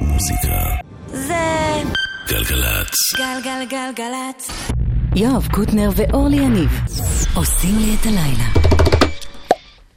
מוזיקה. 0.00 0.64
זה 1.06 1.82
גלגלצ. 2.28 2.94
גלגלגלגלצ. 3.16 4.50
יואב 5.16 5.46
קוטנר 5.52 5.90
ואורלי 5.96 6.36
יניב 6.36 6.70
עושים 7.34 7.78
לי 7.78 7.94
את 8.00 8.06
הלילה. 8.06 8.70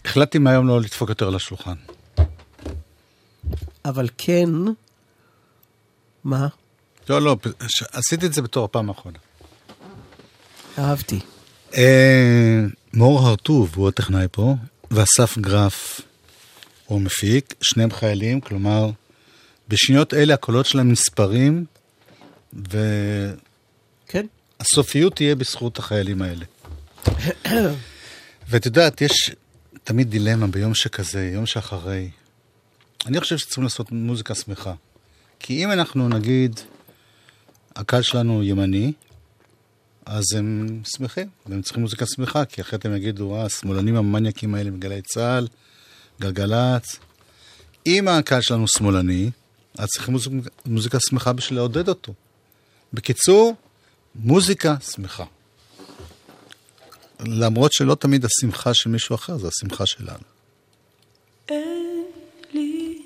החלטתי 0.06 0.38
מהיום 0.38 0.68
לא 0.68 0.82
לדפוק 0.82 1.10
יותר 1.10 1.28
על 1.28 1.36
השולחן. 1.36 1.74
אבל 3.86 4.10
כן, 4.18 4.50
מה? 6.24 6.48
לא, 7.10 7.22
לא, 7.22 7.36
ש- 7.68 7.84
עשיתי 7.92 8.26
את 8.26 8.34
זה 8.34 8.42
בתור 8.42 8.66
הפעם 8.66 8.90
האחרונה. 8.90 9.18
אהבתי. 10.80 11.20
אה, 11.78 12.60
מאור 12.94 13.20
הרטוב 13.28 13.72
הוא 13.76 13.88
הטכנאי 13.90 14.26
פה, 14.32 14.56
ואסף 14.92 15.38
גרף 15.38 16.02
הוא 16.86 17.00
המפיק, 17.00 17.54
שניהם 17.62 17.92
חיילים, 17.92 18.42
כלומר, 18.42 18.90
בשניות 19.74 20.14
אלה 20.14 20.34
הקולות 20.34 20.66
שלהם 20.66 20.92
נספרים, 20.92 21.66
כן? 24.08 24.26
והסופיות 24.60 25.16
תהיה 25.16 25.36
בזכות 25.36 25.80
החיילים 25.80 26.22
האלה. 26.22 26.46
ואת 28.50 28.66
יודעת, 28.66 29.02
יש 29.02 29.32
תמיד 29.84 30.10
דילמה 30.10 30.48
ביום 30.48 30.74
שכזה, 30.74 31.30
יום 31.34 31.46
שאחרי. 31.46 32.10
אני 33.06 33.20
חושב 33.20 33.38
שצריכים 33.38 33.64
לעשות 33.64 33.92
מוזיקה 33.92 34.36
שמחה. 34.36 34.74
כי 35.40 35.64
אם 35.64 35.72
אנחנו 35.72 36.10
נגיד, 36.10 36.60
הקהל 37.76 38.02
שלנו 38.02 38.44
ימני, 38.44 38.94
אז 40.06 40.24
הם 40.38 40.82
שמחים, 40.98 41.30
והם 41.46 41.62
צריכים 41.62 41.82
מוזיקה 41.82 42.06
שמחה, 42.16 42.46
כי 42.46 42.62
אחרת 42.62 42.86
הם 42.86 42.96
יגידו, 42.96 43.36
אה, 43.36 43.46
השמאלנים 43.46 43.96
המניאקים 43.96 44.56
האלה 44.56 44.72
מגלי 44.72 45.02
צה"ל, 45.02 45.48
גלגלצ. 46.22 47.00
אם 47.86 48.08
הקהל 48.08 48.42
שלנו 48.42 48.68
שמאלני, 48.68 49.30
אז 49.78 49.88
צריכים 49.88 50.14
מוזיקה, 50.14 50.36
מוזיקה 50.66 50.98
שמחה 51.10 51.34
בשביל 51.34 51.60
לעודד 51.60 51.90
אותו. 51.90 52.14
בקיצור, 52.94 53.56
מוזיקה 54.16 54.76
שמחה. 54.80 55.26
למרות 57.20 57.74
שלא 57.74 57.96
תמיד 57.96 58.26
השמחה 58.26 58.74
של 58.74 58.90
מישהו 58.90 59.16
אחר, 59.16 59.38
זה 59.38 59.48
השמחה 59.48 59.86
שלנו. 59.86 60.24
אין 61.50 62.04
לי 62.54 63.02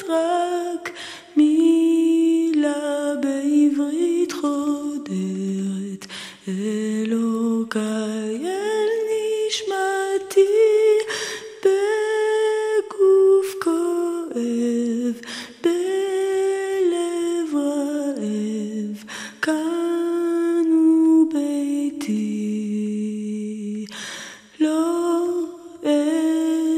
רק 0.09 0.89
מילה 1.37 3.13
בעברית 3.21 4.31
חודרת, 4.31 6.05
אלוקיי 6.47 8.26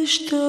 что 0.10 0.49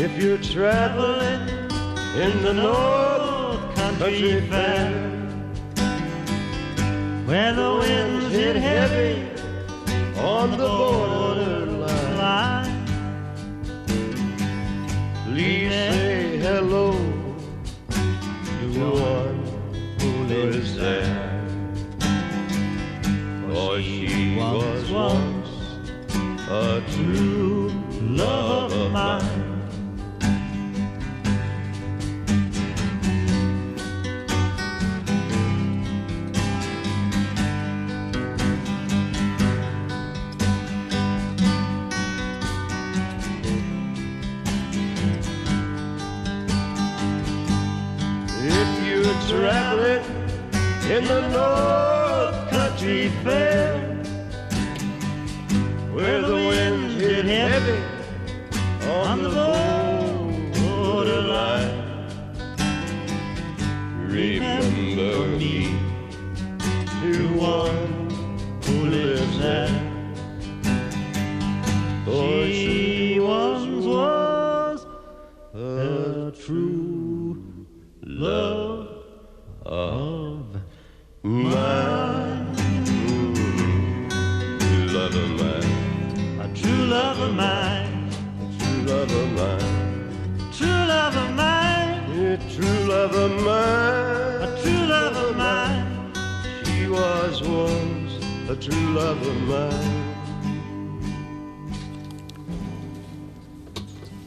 If 0.00 0.16
you're 0.22 0.38
traveling 0.38 1.48
in 2.14 2.42
the 2.44 2.52
North 2.52 3.74
Country 3.74 4.40
Fair, 4.48 4.92
where 7.26 7.52
the 7.52 7.78
winds 7.80 8.32
hit 8.32 8.54
heavy 8.54 9.28
on 10.20 10.52
the 10.52 10.68
borderline, 10.68 12.16
line. 12.16 12.86
please 15.24 15.72
say 15.72 16.38
hello 16.38 16.92
to 17.90 18.90
one 18.92 19.42
who 19.98 20.10
lives 20.32 20.76
there. 20.76 21.44
For 23.50 23.82
she 23.82 24.36
was 24.36 24.92
once 24.92 25.48
a 26.48 26.84
true 26.92 27.72
love 28.00 28.72
of 28.72 28.92
mine. 28.92 29.47
Traveling 49.28 50.02
in 50.88 51.04
the 51.04 51.20
North 51.28 52.50
Country 52.50 53.10
Fair, 53.22 53.78
where 55.92 56.22
the 56.22 56.37
love 93.08 93.16
of 93.26 93.34
mine. 93.48 94.42
a 94.46 94.48
true 94.62 94.84
love 94.94 95.16
of 95.24 95.30
mine. 95.42 95.88
She 96.66 96.80
was 96.96 97.36
once 97.42 98.12
a 98.52 98.56
true 98.64 98.88
love 98.98 99.22
of 99.30 99.38
mine. 99.50 99.94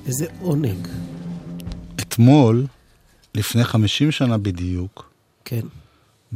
איזה 0.05 0.25
עונג. 0.41 0.87
אתמול, 2.01 2.65
לפני 3.35 3.63
50 3.63 4.11
שנה 4.11 4.37
בדיוק, 4.37 5.11
כן. 5.45 5.61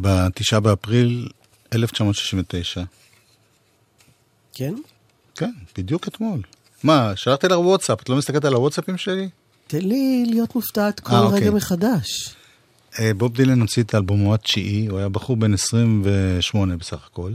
ב-9 0.02 0.60
באפריל 0.60 1.30
1969, 1.74 2.84
כן? 4.54 4.76
כן, 5.36 5.52
בדיוק 5.78 6.08
אתמול. 6.08 6.42
מה, 6.84 7.16
שלחתי 7.16 7.48
לך 7.48 7.58
וואטסאפ, 7.60 8.02
את 8.02 8.10
לא 8.10 8.16
מסתכלת 8.16 8.46
על 8.46 8.54
הוואטסאפים 8.54 8.98
שלי? 8.98 9.30
תן 9.68 9.80
לי 9.82 10.24
להיות 10.28 10.56
מופתעת 10.56 11.00
כל 11.00 11.14
אה, 11.16 11.20
אוקיי. 11.22 11.40
רגע 11.42 11.52
מחדש. 11.52 12.36
אה, 13.00 13.14
בוב 13.14 13.34
דילן 13.36 13.62
הוציא 13.62 13.84
את 13.84 13.96
אלבומו 13.96 14.34
התשיעי, 14.34 14.86
הוא 14.88 14.98
היה 15.00 15.10
בחור 15.10 15.38
בן 15.38 15.54
28 15.54 16.78
בסך 16.78 17.06
הכל. 17.12 17.32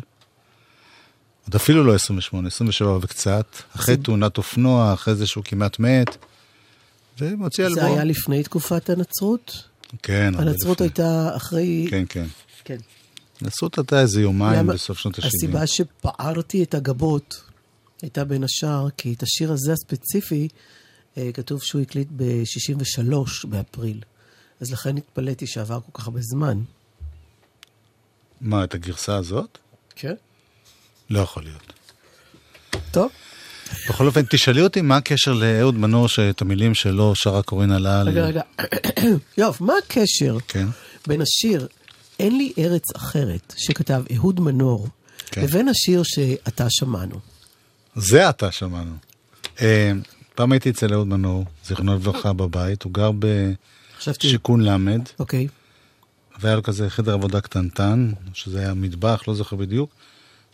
עוד 1.47 1.55
אפילו 1.55 1.85
לא 1.85 1.95
28, 1.95 2.49
27 2.49 2.99
וקצת, 3.03 3.47
אחרי 3.77 3.97
תאונת 3.97 4.39
אופנוע, 4.39 4.93
אחרי 4.95 5.15
זה 5.15 5.27
שהוא 5.27 5.45
כמעט 5.45 5.79
מת, 5.79 6.17
ומוציא 7.21 7.65
אלבום. 7.67 7.81
זה 7.81 7.87
היה 7.87 8.05
לפני 8.05 8.43
תקופת 8.43 8.91
הנצרות? 8.91 9.63
כן, 10.03 10.33
הנצרות. 10.39 10.81
הייתה 10.81 11.37
אחרי... 11.37 11.87
כן, 11.91 12.05
כן. 12.09 12.27
כן. 12.65 12.77
נצרות 13.43 13.79
הייתה 13.79 14.01
איזה 14.01 14.21
יומיים 14.21 14.59
למה- 14.59 14.73
בסוף 14.75 14.99
שנות 14.99 15.19
ה-70. 15.19 15.27
הסיבה 15.27 15.67
שפערתי 15.67 16.63
את 16.63 16.75
הגבות 16.75 17.43
הייתה 18.03 18.25
בין 18.25 18.45
השאר, 18.45 18.89
כי 18.97 19.13
את 19.13 19.23
השיר 19.23 19.53
הזה 19.53 19.73
הספציפי, 19.73 20.49
אה, 20.53 20.57
כתוב 21.35 21.63
שהוא 21.63 21.83
הקליט 21.83 22.09
ב-63 22.17 23.15
באפריל. 23.49 24.01
אז 24.61 24.73
לכן 24.73 24.97
התפלאתי 24.97 25.47
שעבר 25.47 25.81
כל 25.81 26.01
כך 26.01 26.07
הרבה 26.07 26.21
זמן. 26.23 26.63
מה, 28.41 28.65
את 28.65 28.75
הגרסה 28.75 29.17
הזאת? 29.17 29.59
כן. 29.97 30.15
לא 31.11 31.21
יכול 31.21 31.43
להיות. 31.43 31.73
טוב. 32.91 33.11
בכל 33.89 34.07
אופן, 34.07 34.23
תשאלי 34.31 34.63
אותי 34.63 34.81
מה 34.81 34.97
הקשר 34.97 35.33
לאהוד 35.33 35.75
מנור 35.75 36.09
שאת 36.09 36.41
המילים 36.41 36.75
שלו 36.75 37.15
שרה 37.15 37.43
קורין 37.43 37.73
הלל. 37.73 38.09
רגע, 38.09 38.25
רגע. 38.25 38.43
יואב, 39.39 39.57
מה 39.61 39.73
הקשר 39.85 40.37
כן. 40.49 40.67
בין 41.07 41.21
השיר 41.21 41.69
"אין 42.19 42.39
לי 42.39 42.53
ארץ 42.59 42.97
אחרת" 42.97 43.55
שכתב 43.57 44.03
אהוד 44.17 44.41
מנור, 44.41 44.89
כן. 45.27 45.43
לבין 45.43 45.69
השיר 45.69 46.03
שאתה 46.05 46.67
שמענו? 46.71 47.17
זה 47.97 48.31
אתה 48.31 48.53
שמענו. 48.53 48.95
אה, 50.41 50.45
פעם 50.45 50.53
הייתי 50.53 50.71
אצל 50.71 50.95
אהוד 50.95 51.07
מנור, 51.07 51.45
זיכרונו 51.65 51.95
לברכה 51.95 52.33
בבית, 52.33 52.83
הוא 52.83 52.93
גר. 52.93 53.11
בשיכון 54.09 54.61
ל', 54.61 54.97
אוקיי. 55.19 55.49
והיה 56.41 56.57
לו 56.57 56.63
כזה 56.63 56.91
חדר 56.91 57.13
עבודה 57.13 57.41
קטנטן, 57.41 58.13
שזה 58.35 58.59
היה 58.59 58.75
מטבח, 58.75 59.23
לא 59.29 59.35
זוכר 59.35 59.57
בדיוק, 59.57 59.91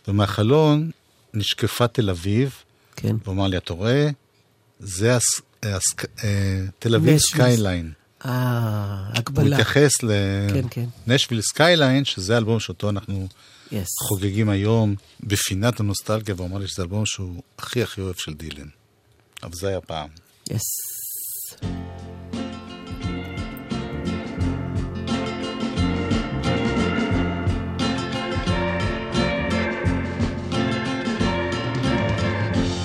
ומהחלון 0.07 0.91
נשקפה 1.33 1.87
תל 1.87 2.09
אביב, 2.09 2.53
כן. 2.95 3.15
והוא 3.23 3.35
אמר 3.35 3.47
לי, 3.47 3.57
אתה 3.57 3.73
רואה? 3.73 4.09
זה 4.79 5.15
הס... 5.15 5.41
הסק... 5.63 6.05
אה, 6.23 6.65
תל 6.79 6.95
אביב 6.95 7.15
נשוויל. 7.15 7.43
Skyline. 7.45 7.91
אה, 8.25 9.03
הוא 9.07 9.17
הקבלה. 9.17 9.49
מתייחס 9.49 9.91
כן, 10.53 10.65
כן. 10.69 10.85
לנשוויל 11.07 11.41
Skyline, 11.41 12.05
שזה 12.05 12.35
האלבום 12.35 12.59
שאותו 12.59 12.89
אנחנו 12.89 13.27
yes. 13.71 13.87
חוגגים 14.07 14.49
היום 14.49 14.95
בפינת 15.23 15.79
הנוסטלגיה, 15.79 16.35
והוא 16.35 16.47
אמר 16.47 16.57
לי 16.57 16.67
שזה 16.67 16.81
אלבום 16.81 17.05
שהוא 17.05 17.41
הכי 17.59 17.83
הכי 17.83 18.01
אוהב 18.01 18.15
של 18.15 18.33
דילן. 18.33 18.67
אבל 19.42 19.52
זה 19.52 19.68
היה 19.68 19.80
פעם. 19.80 20.08
יס. 20.50 20.62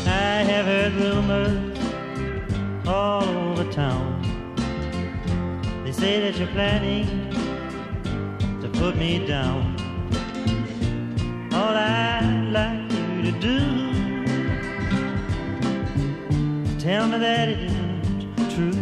I 0.06 0.44
have 0.52 0.66
heard 0.66 0.94
rumors 1.02 1.78
all 2.88 3.24
over 3.24 3.66
town 3.72 4.18
say 6.00 6.20
that 6.20 6.38
you're 6.38 6.48
planning 6.50 7.08
to 8.62 8.70
put 8.80 8.96
me 8.96 9.26
down. 9.26 9.76
All 11.52 11.76
I'd 11.76 12.50
like 12.52 12.92
you 12.92 13.24
to 13.24 13.34
do, 13.40 13.91
tell 16.83 17.07
me 17.07 17.17
that 17.17 17.49
it 17.49 17.61
isn't 17.61 18.51
true. 18.51 18.73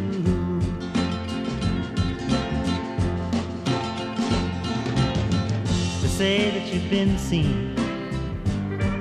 To 6.00 6.08
say 6.08 6.50
that 6.50 6.72
you've 6.72 6.88
been 6.88 7.18
seen 7.18 7.74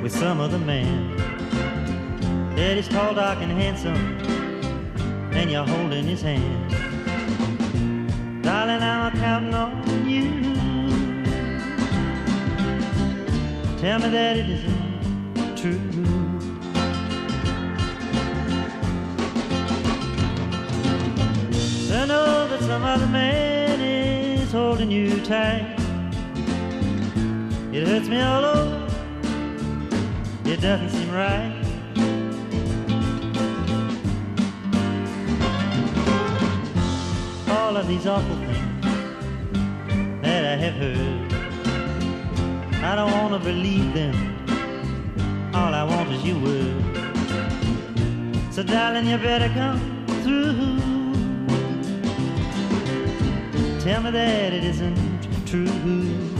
with 0.04 0.12
some 0.12 0.42
other 0.42 0.60
man. 0.60 1.16
That 2.58 2.76
he's 2.76 2.90
tall, 2.90 3.14
dark, 3.16 3.40
and 3.40 3.54
handsome, 3.54 3.96
and 5.32 5.50
you're 5.50 5.66
holding 5.66 6.04
his 6.04 6.22
hand. 6.22 6.72
Darling, 8.44 8.84
I'm 8.84 9.18
counting 9.18 9.54
on 9.54 10.10
you. 10.10 10.30
Tell 13.80 14.00
me 14.00 14.10
that 14.10 14.36
it 14.36 14.50
isn't 14.50 15.56
true. 15.56 16.19
Know 22.10 22.48
that 22.48 22.60
some 22.62 22.84
other 22.84 23.06
man 23.06 23.80
is 23.80 24.52
holding 24.52 24.90
you 24.90 25.22
tight. 25.22 25.76
It 27.72 27.88
hurts 27.88 28.08
me 28.08 28.20
all 28.20 28.44
over. 28.44 28.88
It 30.46 30.60
doesn't 30.60 30.90
seem 30.90 31.12
right. 31.12 31.54
All 37.48 37.78
of 37.78 37.88
these 37.88 38.08
awful 38.08 38.38
things 38.38 38.86
that 40.24 40.44
I 40.54 40.56
have 40.66 40.78
heard. 40.84 41.34
I 42.84 42.96
don't 42.96 43.12
want 43.12 43.34
to 43.38 43.40
believe 43.52 43.94
them. 43.94 44.16
All 45.54 45.76
I 45.76 45.84
want 45.84 46.12
is 46.12 46.24
your 46.26 46.40
word. 46.40 46.84
So, 48.52 48.64
darling, 48.64 49.06
you 49.06 49.18
better 49.20 49.50
come 49.50 49.80
through. 50.24 50.69
Tell 53.90 54.04
me 54.04 54.12
that 54.12 54.54
it 54.54 54.64
isn't 54.66 55.48
true. 55.48 56.39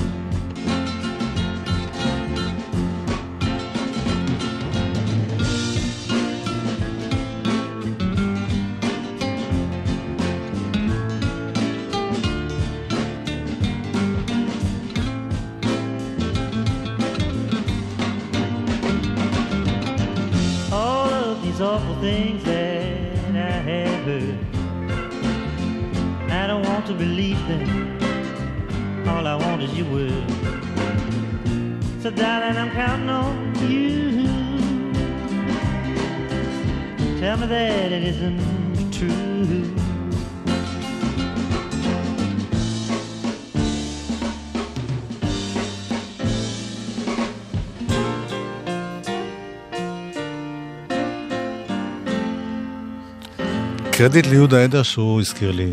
קרדיט 54.00 54.26
ליהודה 54.26 54.64
עדר 54.64 54.84
שהוא 54.84 55.22
הזכיר 55.22 55.52
לי 55.52 55.72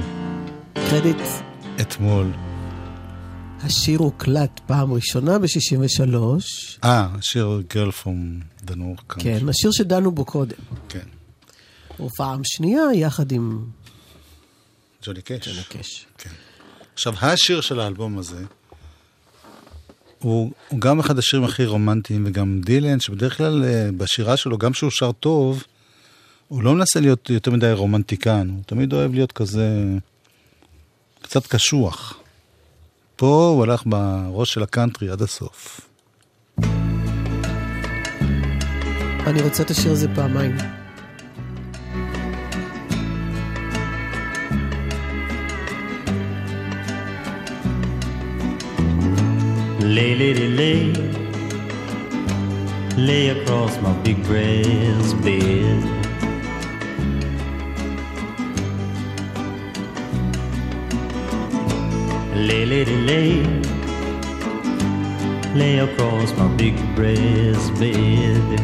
קרדיט, 0.75 1.16
אתמול. 1.80 2.26
השיר 3.62 3.99
הוקלט 3.99 4.61
פעם 4.66 4.92
ראשונה 4.92 5.38
ב-63. 5.38 6.16
אה, 6.85 7.09
שיר 7.21 7.62
Girl 7.73 8.02
from 8.02 8.42
the 8.66 8.73
North 8.73 9.12
Country. 9.12 9.23
כן, 9.23 9.49
השיר 9.49 9.71
שדנו 9.73 10.12
בו 10.12 10.25
קודם. 10.25 10.56
כן. 10.88 11.06
ופעם 12.00 12.40
שנייה 12.45 12.83
יחד 12.95 13.33
עם 13.33 13.64
ג'וני 15.02 15.23
קאש. 15.23 15.49
ג'וני 15.49 15.62
קאש. 15.68 16.06
כן. 16.18 16.30
עכשיו, 16.95 17.14
השיר 17.21 17.61
של 17.61 17.80
האלבום 17.80 18.18
הזה, 18.18 18.45
הוא, 20.18 20.52
הוא 20.68 20.80
גם 20.80 21.00
אחד 21.00 21.18
השירים 21.18 21.45
הכי 21.45 21.66
רומנטיים, 21.66 22.25
וגם 22.26 22.61
דילן, 22.64 23.00
שבדרך 23.00 23.37
כלל 23.37 23.64
אה, 23.64 23.88
בשירה 23.97 24.37
שלו, 24.37 24.59
גם 24.59 24.75
שהוא 24.75 24.90
שר 24.90 25.12
טוב, 25.12 25.64
הוא 26.48 26.62
לא 26.62 26.74
מנסה 26.74 27.00
להיות 27.00 27.30
יותר 27.30 27.50
מדי 27.50 27.72
רומנטיקן, 27.72 28.48
הוא 28.48 28.62
תמיד 28.66 28.92
אוהב 28.92 29.14
להיות 29.14 29.32
כזה 29.32 29.68
קצת 31.22 31.46
קשוח. 31.46 32.18
פה 33.16 33.52
הוא 33.54 33.62
הלך 33.62 33.82
בראש 33.86 34.52
של 34.52 34.62
הקאנטרי 34.62 35.10
עד 35.10 35.22
הסוף. 35.22 35.80
אני 39.26 39.42
רוצה 39.42 39.62
את 39.62 39.70
השיר 39.70 39.92
הזה 39.92 40.08
פעמיים. 40.14 40.56
Lay, 49.96 50.12
lady, 50.20 50.48
lay, 50.60 50.80
lay 53.06 53.24
across 53.36 53.74
my 53.84 53.92
big 54.04 54.18
brass 54.26 55.08
bed. 55.24 55.95
Lay, 62.37 62.66
lady, 62.66 62.97
lay, 62.97 63.43
lay 65.55 65.78
across 65.78 66.37
my 66.37 66.47
big 66.57 66.76
brass 66.95 67.71
bed. 67.78 68.61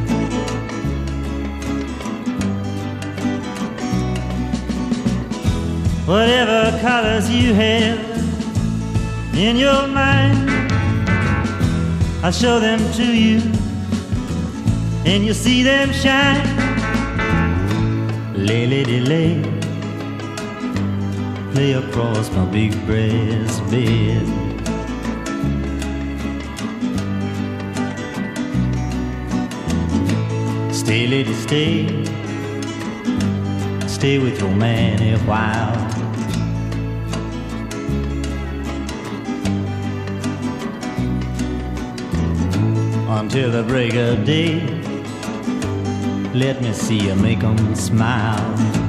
Whatever 6.06 6.78
colors 6.80 7.30
you 7.30 7.54
have 7.54 7.98
in 9.34 9.56
your 9.56 9.86
mind. 9.88 10.50
I'll 12.22 12.30
show 12.30 12.60
them 12.60 12.78
to 12.92 13.04
you, 13.04 13.40
and 15.04 15.24
you'll 15.24 15.34
see 15.34 15.62
them 15.62 15.92
shine. 15.92 16.46
Lay, 18.36 18.66
lady, 18.66 19.00
lay, 19.00 19.61
lay 21.54 21.72
across 21.72 22.30
my 22.30 22.44
big 22.46 22.72
brass 22.86 23.60
bed. 23.70 24.26
Stay, 30.72 31.06
lady, 31.06 31.34
stay, 31.34 32.04
stay 33.86 34.18
with 34.18 34.38
your 34.40 34.54
man 34.54 35.02
a 35.02 35.18
while. 35.20 35.92
until 43.22 43.52
the 43.52 43.62
break 43.62 43.94
of 43.94 44.24
day. 44.24 44.60
Let 46.34 46.60
me 46.60 46.72
see 46.72 46.98
you 47.06 47.14
make 47.14 47.44
'em 47.44 47.74
smile. 47.74 48.81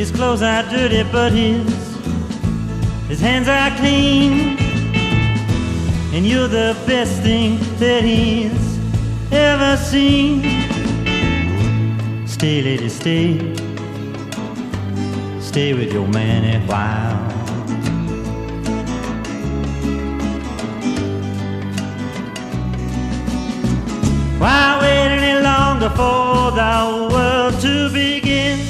His 0.00 0.10
clothes 0.10 0.40
are 0.40 0.62
dirty, 0.62 1.02
but 1.12 1.30
his 1.30 1.68
his 3.06 3.20
hands 3.20 3.48
are 3.48 3.70
clean. 3.76 4.56
And 6.14 6.26
you're 6.26 6.48
the 6.48 6.74
best 6.86 7.20
thing 7.20 7.58
that 7.78 8.02
he's 8.02 8.78
ever 9.30 9.76
seen. 9.76 10.40
Stay, 12.26 12.62
lady, 12.62 12.88
stay 12.88 13.54
stay 15.38 15.74
with 15.74 15.92
your 15.92 16.08
man 16.08 16.44
a 16.44 16.60
while. 16.66 17.18
Why 24.40 24.78
wait 24.80 25.10
any 25.18 25.44
longer 25.44 25.90
for 25.90 26.52
the 26.60 27.08
world 27.12 27.60
to 27.60 27.90
begin? 27.92 28.69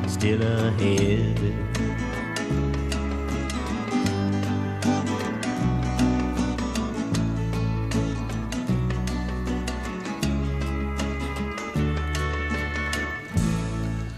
still 0.21 0.41
ahead. 0.41 1.39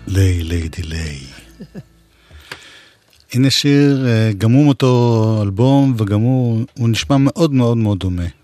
ליי, 0.08 0.44
ליידי 0.44 0.82
ליי. 0.84 1.20
הנה 3.34 3.48
שיר, 3.50 4.08
אה, 4.08 4.32
גם 4.38 4.52
הוא 4.52 4.64
מאותו 4.66 5.40
אלבום, 5.42 5.94
וגם 5.98 6.22
הוא, 6.22 6.66
הוא 6.78 6.90
נשמע 6.90 7.18
מאוד 7.20 7.54
מאוד 7.54 7.78
מאוד 7.78 8.00
דומה. 8.00 8.43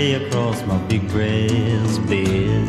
Lay 0.00 0.14
across 0.14 0.64
my 0.64 0.78
big 0.88 1.02
breast 1.08 1.98
bed. 2.08 2.66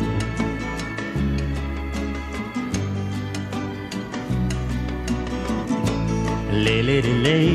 Lay, 6.64 6.82
lady, 6.90 7.14
lay, 7.26 7.48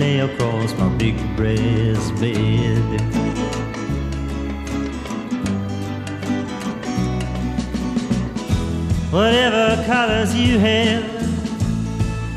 lay 0.00 0.16
across 0.28 0.70
my 0.80 0.88
big 1.02 1.16
breast 1.36 2.14
bed. 2.20 3.00
Whatever 9.16 9.64
colors 9.86 10.34
you 10.34 10.58
have 10.58 11.04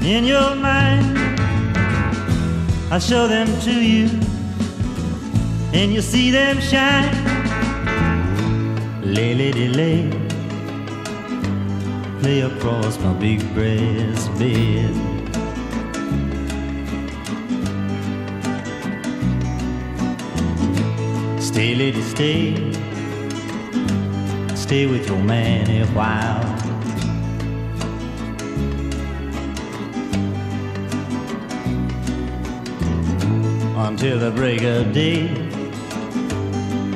in 0.01 0.23
your 0.23 0.55
mind. 0.55 1.07
I'll 2.91 3.05
show 3.11 3.27
them 3.27 3.47
to 3.67 3.73
you, 3.91 4.07
and 5.73 5.93
you'll 5.93 6.01
see 6.01 6.31
them 6.31 6.59
shine. 6.59 7.13
Lay, 9.03 9.33
lady, 9.35 9.67
lay, 9.67 10.09
lay 12.21 12.41
across 12.41 12.97
my 12.99 13.13
big 13.13 13.41
breast 13.53 14.29
bed. 14.39 14.95
Stay, 21.41 21.75
lady, 21.75 22.01
stay, 22.01 22.71
stay 24.55 24.86
with 24.86 25.08
your 25.08 25.19
man 25.19 25.69
a 25.69 25.86
while. 25.88 26.60
until 33.89 34.19
the 34.19 34.29
break 34.29 34.62
of 34.62 34.93
day. 34.93 35.48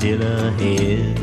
still 0.00 0.22
ahead. 0.22 1.20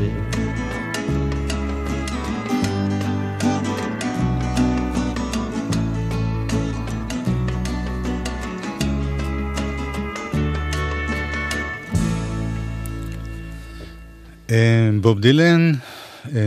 אה, 14.50 14.90
בוב 15.00 15.20
דילן, 15.20 15.72
אה, 15.72 16.40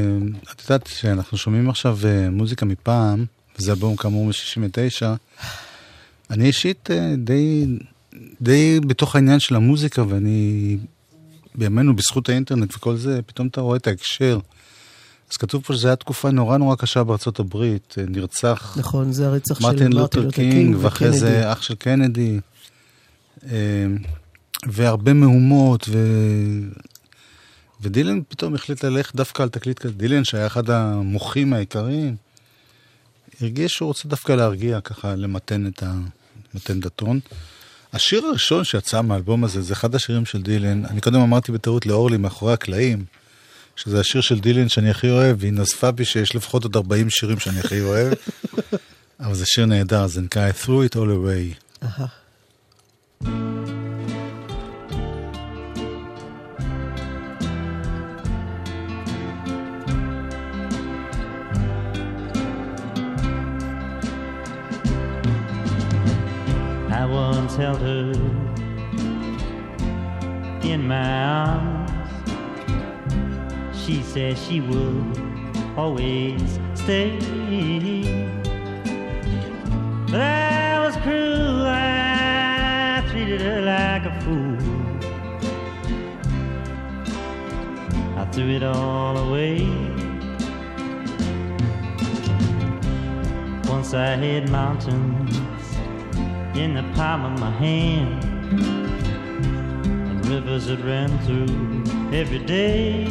את 0.51 0.61
יודעת 0.61 0.87
שאנחנו 0.87 1.37
שומעים 1.37 1.69
עכשיו 1.69 1.97
אה, 2.05 2.29
מוזיקה 2.29 2.65
מפעם, 2.65 3.25
וזה 3.59 3.71
אלבום 3.71 3.95
כאמור 3.95 4.25
מ-69. 4.25 5.05
אני 6.29 6.45
אישית 6.45 6.91
אה, 6.91 7.13
די, 7.17 7.65
די 8.41 8.79
בתוך 8.79 9.15
העניין 9.15 9.39
של 9.39 9.55
המוזיקה, 9.55 10.03
ואני 10.07 10.77
בימינו, 11.55 11.95
בזכות 11.95 12.29
האינטרנט 12.29 12.75
וכל 12.75 12.95
זה, 12.95 13.19
פתאום 13.25 13.47
אתה 13.47 13.61
רואה 13.61 13.77
את 13.77 13.87
ההקשר. 13.87 14.39
אז 15.31 15.37
כתוב 15.37 15.63
פה 15.63 15.73
שזו 15.73 15.87
הייתה 15.87 16.03
תקופה 16.03 16.31
נורא 16.31 16.57
נורא 16.57 16.75
קשה 16.75 17.03
בארצות 17.03 17.39
הברית, 17.39 17.95
אה, 17.97 18.03
נרצח 18.07 18.75
נכון, 18.79 19.11
זה 19.11 19.27
הרצח 19.27 19.59
של 19.59 19.65
מרטין 19.65 19.93
לותר 19.93 20.31
קינג, 20.31 20.75
ואחרי 20.79 21.11
זה 21.11 21.51
אח 21.51 21.61
של 21.61 21.75
קנדי, 21.75 22.39
אה, 23.43 23.85
והרבה 24.67 25.13
מהומות, 25.13 25.85
ו... 25.89 25.97
ודילן 27.81 28.19
פתאום 28.27 28.55
החליט 28.55 28.83
ללכת 28.83 29.15
דווקא 29.15 29.43
על 29.43 29.49
תקליט 29.49 29.79
כזה. 29.79 29.93
דילן, 29.93 30.23
שהיה 30.23 30.47
אחד 30.47 30.69
המוחים 30.69 31.53
העיקריים, 31.53 32.15
הרגיש 33.41 33.71
שהוא 33.71 33.87
רוצה 33.87 34.09
דווקא 34.09 34.31
להרגיע, 34.31 34.81
ככה 34.81 35.15
למתן 35.15 35.67
את 35.67 35.83
ה... 35.83 35.93
למתן 36.53 36.79
את 36.79 36.85
הטון. 36.85 37.19
השיר 37.93 38.25
הראשון 38.25 38.63
שיצא 38.63 39.01
מהאלבום 39.01 39.43
הזה, 39.43 39.61
זה 39.61 39.73
אחד 39.73 39.95
השירים 39.95 40.25
של 40.25 40.41
דילן. 40.41 40.85
אני 40.85 41.01
קודם 41.01 41.19
אמרתי 41.21 41.51
בטעות 41.51 41.85
לאורלי 41.85 42.17
מאחורי 42.17 42.53
הקלעים, 42.53 43.05
שזה 43.75 43.99
השיר 43.99 44.21
של 44.21 44.39
דילן 44.39 44.69
שאני 44.69 44.89
הכי 44.89 45.09
אוהב, 45.09 45.37
והיא 45.39 45.53
נזפה 45.53 45.91
בי 45.91 46.05
שיש 46.05 46.35
לפחות 46.35 46.63
עוד 46.63 46.75
40 46.75 47.09
שירים 47.09 47.39
שאני 47.39 47.59
הכי 47.59 47.81
אוהב. 47.81 48.13
אבל 49.19 49.33
זה 49.33 49.45
שיר 49.45 49.65
נהדר, 49.65 50.07
זה 50.07 50.21
נקרא 50.21 50.49
I 50.49 50.65
threw 50.65 50.93
it 50.93 50.95
all 50.95 50.97
away. 50.97 51.83
אהה. 51.83 52.05
I 67.01 67.05
once 67.05 67.55
held 67.55 67.79
her 67.79 68.11
in 70.61 70.87
my 70.87 71.23
arms. 71.23 71.89
She 73.75 74.03
said 74.03 74.37
she 74.37 74.61
would 74.61 75.17
always 75.75 76.59
stay. 76.75 77.17
But 80.11 80.21
I 80.21 80.85
was 80.85 80.95
cruel, 80.97 81.65
I 81.65 83.03
treated 83.09 83.41
her 83.41 83.61
like 83.61 84.05
a 84.05 84.21
fool. 84.21 84.59
I 88.15 88.25
threw 88.31 88.49
it 88.57 88.61
all 88.61 89.17
away. 89.17 89.65
Once 93.67 93.95
I 93.95 94.15
had 94.17 94.51
mountains 94.51 95.50
in 96.55 96.73
the 96.73 96.83
palm 96.95 97.23
of 97.23 97.39
my 97.39 97.49
hand 97.49 98.23
and 100.09 100.25
rivers 100.27 100.65
that 100.65 100.83
ran 100.83 101.09
through 101.19 101.47
every 102.13 102.39
day. 102.39 103.05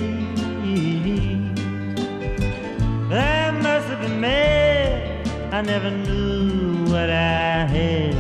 I 3.13 3.51
must 3.51 3.87
have 3.89 4.01
been 4.03 4.21
mad. 4.21 5.27
I 5.53 5.63
never 5.63 5.91
knew 5.91 6.85
what 6.93 7.09
I 7.11 7.67
had 7.67 8.15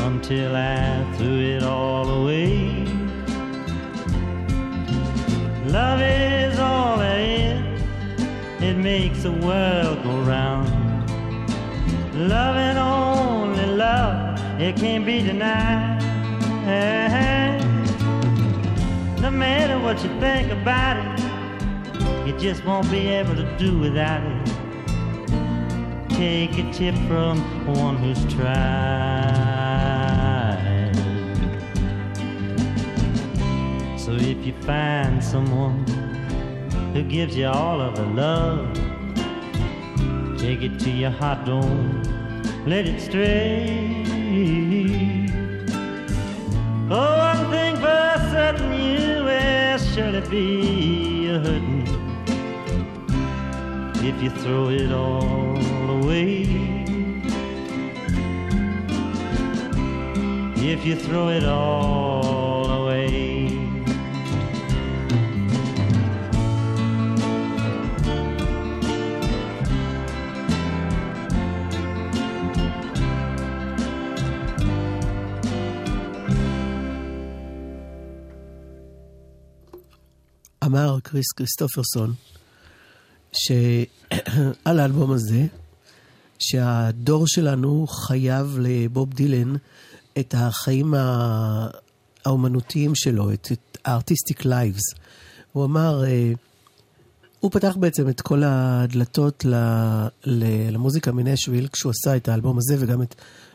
until 0.00 0.56
I 0.56 1.04
threw 1.16 1.40
it 1.40 1.62
all 1.62 2.08
away. 2.08 2.84
Love 5.66 6.00
is 6.00 6.58
all 6.58 6.98
there 6.98 7.20
is. 7.20 7.82
It 8.62 8.74
makes 8.74 9.22
the 9.22 9.32
world 9.32 10.02
go 10.02 10.20
round. 10.22 10.70
Only 12.12 12.28
love, 12.28 12.56
it 14.60 14.76
can't 14.76 15.06
be 15.06 15.22
denied. 15.22 16.02
No 19.20 19.30
matter 19.30 19.78
what 19.78 20.02
you 20.04 20.10
think 20.20 20.52
about 20.52 20.96
it, 20.98 21.20
you 22.26 22.38
just 22.38 22.64
won't 22.66 22.90
be 22.90 23.08
able 23.08 23.34
to 23.34 23.56
do 23.58 23.78
without 23.78 24.22
it. 24.22 24.46
Take 26.10 26.58
a 26.58 26.70
tip 26.72 26.94
from 27.08 27.38
one 27.74 27.96
who's 27.96 28.22
tried. 28.34 28.50
So 33.96 34.12
if 34.12 34.44
you 34.44 34.52
find 34.62 35.24
someone 35.24 35.86
who 36.92 37.02
gives 37.04 37.34
you 37.34 37.46
all 37.46 37.80
of 37.80 37.96
the 37.96 38.04
love, 38.04 38.74
take 40.38 40.60
it 40.62 40.78
to 40.80 40.90
your 40.90 41.10
heart, 41.10 41.46
don't 41.46 42.02
let 42.66 42.86
it 42.86 43.00
stray. 43.00 43.89
Be 50.28 51.28
a 51.28 51.38
hurting 51.38 51.86
if 54.02 54.22
you 54.22 54.30
throw 54.30 54.68
it 54.68 54.92
all 54.92 55.56
away. 56.02 56.42
If 60.56 60.84
you 60.84 60.96
throw 60.96 61.28
it 61.28 61.44
all 61.44 62.39
אמר 80.70 80.98
קריס 81.02 81.32
כריסטופרסון, 81.36 82.14
שעל 83.32 84.80
האלבום 84.80 85.12
הזה, 85.12 85.46
שהדור 86.38 87.26
שלנו 87.26 87.86
חייב 87.86 88.58
לבוב 88.60 89.14
דילן 89.14 89.54
את 90.18 90.34
החיים 90.38 90.94
האומנותיים 92.24 92.94
שלו, 92.94 93.32
את, 93.32 93.48
ה 93.84 93.91
artistic 93.91 94.44
lives. 94.44 94.82
הוא 95.52 95.64
אמר, 95.64 96.04
אה, 96.04 96.32
הוא 97.40 97.50
פתח 97.50 97.76
בעצם 97.80 98.08
את 98.08 98.20
כל 98.20 98.42
הדלתות 98.44 99.44
למוזיקה 100.26 101.12
מנשוויל 101.12 101.68
כשהוא 101.72 101.92
עשה 101.92 102.16
את 102.16 102.28
האלבום 102.28 102.58
הזה 102.58 102.76
וגם 102.78 103.02
את 103.02 103.14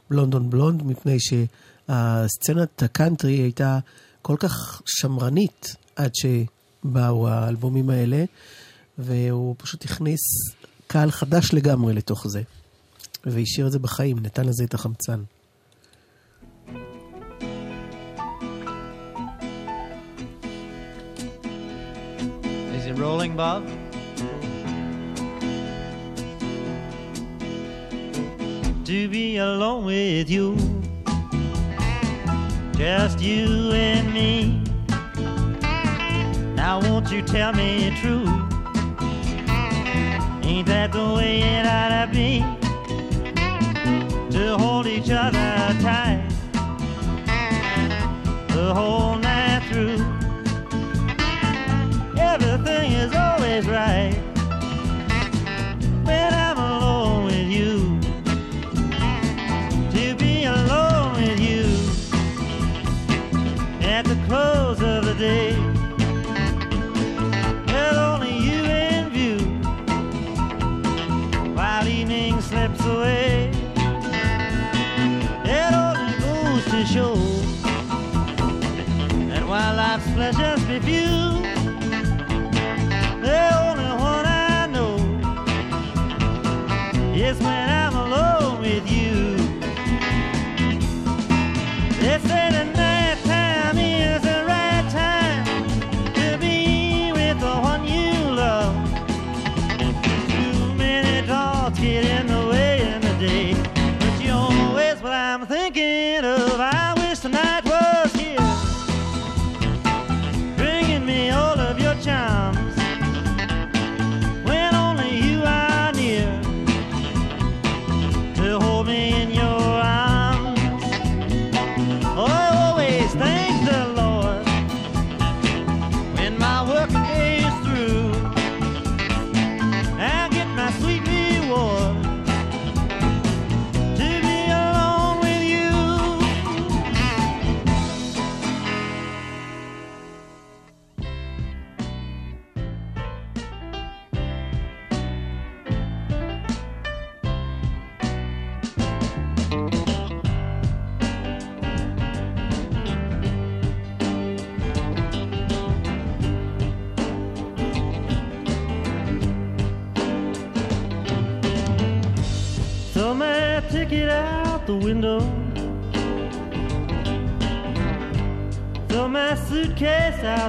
בבלונד 0.10 0.37
און 0.37 0.50
בלונד, 0.50 0.84
מפני 0.84 1.18
שהסצנת 1.20 2.84
הקאנטרי 2.84 3.34
הייתה 3.34 3.80
כל 4.22 4.36
כך 4.40 4.82
שמרנית 4.86 5.76
עד 5.96 6.12
שבאו 6.86 7.28
האלבומים 7.28 7.90
האלה, 7.90 8.24
והוא 8.98 9.56
פשוט 9.58 9.86
הכניס 9.86 10.22
קהל 10.88 11.12
חדש 11.12 11.54
לגמרי 11.54 11.94
לתוך 11.94 12.28
זה, 12.28 12.42
והשאיר 13.26 13.68
את 13.68 13.72
זה 13.72 13.80
בחיים, 13.80 14.20
נתן 14.20 14.46
לזה 14.46 14.64
את 14.64 14.74
החמצן. 14.74 15.24
Is 22.78 22.88
it 22.88 22.98
rolling, 23.00 23.36
Bob? 23.36 23.64
to 28.86 29.08
be 29.10 29.38
alone 29.38 29.84
with 29.86 30.30
you. 30.30 30.48
Just 32.78 33.20
you 33.20 33.72
and 33.72 34.14
me. 34.14 34.75
Now 36.66 36.80
won't 36.82 37.12
you 37.12 37.22
tell 37.22 37.54
me 37.54 37.96
true? 38.02 38.26
Ain't 40.42 40.66
that 40.66 40.90
the 40.92 41.14
way 41.16 41.42
it 41.42 41.64
ought 41.64 41.90
to 41.90 42.10
be? 42.12 42.40
To 44.32 44.58
hold 44.58 44.88
each 44.88 45.12
other 45.12 45.48
tight 45.84 46.28
the 48.48 48.74
whole 48.74 49.16
night 49.18 49.62
through. 49.70 50.04
Everything 52.20 52.94
is 52.94 53.14
always 53.14 53.68
right 53.68 54.16
when 56.04 56.34
I'm 56.34 56.58
alone 56.58 57.26
with 57.26 57.48
you 57.58 58.00
to 59.92 60.16
be 60.16 60.46
alone 60.46 61.14
with 61.14 61.40
you 61.40 61.66
at 63.88 64.04
the 64.06 64.16
close 64.28 64.82
of 64.82 65.06
the 65.06 65.14
day. 65.14 65.55
I 80.26 80.32
just 80.32 80.68
refuse. 80.68 81.25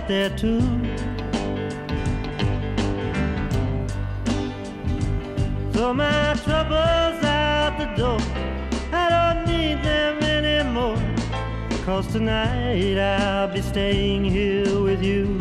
There 0.09 0.31
too. 0.31 0.61
Throw 5.73 5.93
my 5.93 6.35
troubles 6.45 7.25
out 7.25 7.77
the 7.79 7.87
door. 7.97 8.21
I 8.93 9.09
don't 9.11 9.47
need 9.47 9.83
them 9.83 10.23
anymore. 10.23 10.99
Cause 11.85 12.07
tonight 12.09 12.99
I'll 12.99 13.49
be 13.49 13.63
staying 13.63 14.25
here 14.25 14.81
with 14.81 15.03
you. 15.03 15.39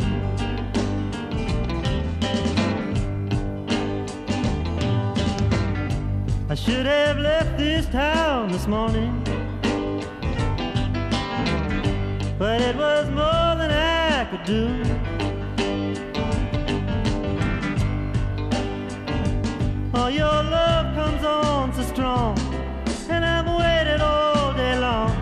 I 6.48 6.54
should 6.54 6.86
have 6.86 7.18
left 7.18 7.56
this 7.56 7.86
town 7.86 8.50
this 8.50 8.66
morning. 8.66 9.22
But 12.38 12.60
it 12.60 12.76
was 12.76 13.08
more 13.08 13.56
than 13.56 13.70
I 13.70 13.85
could 14.30 14.44
do. 14.44 14.66
Oh, 19.94 20.08
your 20.08 20.24
love 20.26 20.94
comes 20.96 21.24
on 21.24 21.72
so 21.72 21.82
strong, 21.82 22.38
and 23.08 23.24
I've 23.24 23.46
waited 23.46 24.00
all 24.00 24.52
day 24.54 24.78
long 24.78 25.14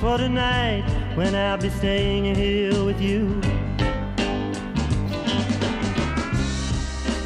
for 0.00 0.16
tonight 0.16 0.84
when 1.14 1.34
I'll 1.34 1.58
be 1.58 1.68
staying 1.68 2.34
here 2.34 2.84
with 2.84 3.00
you. 3.00 3.40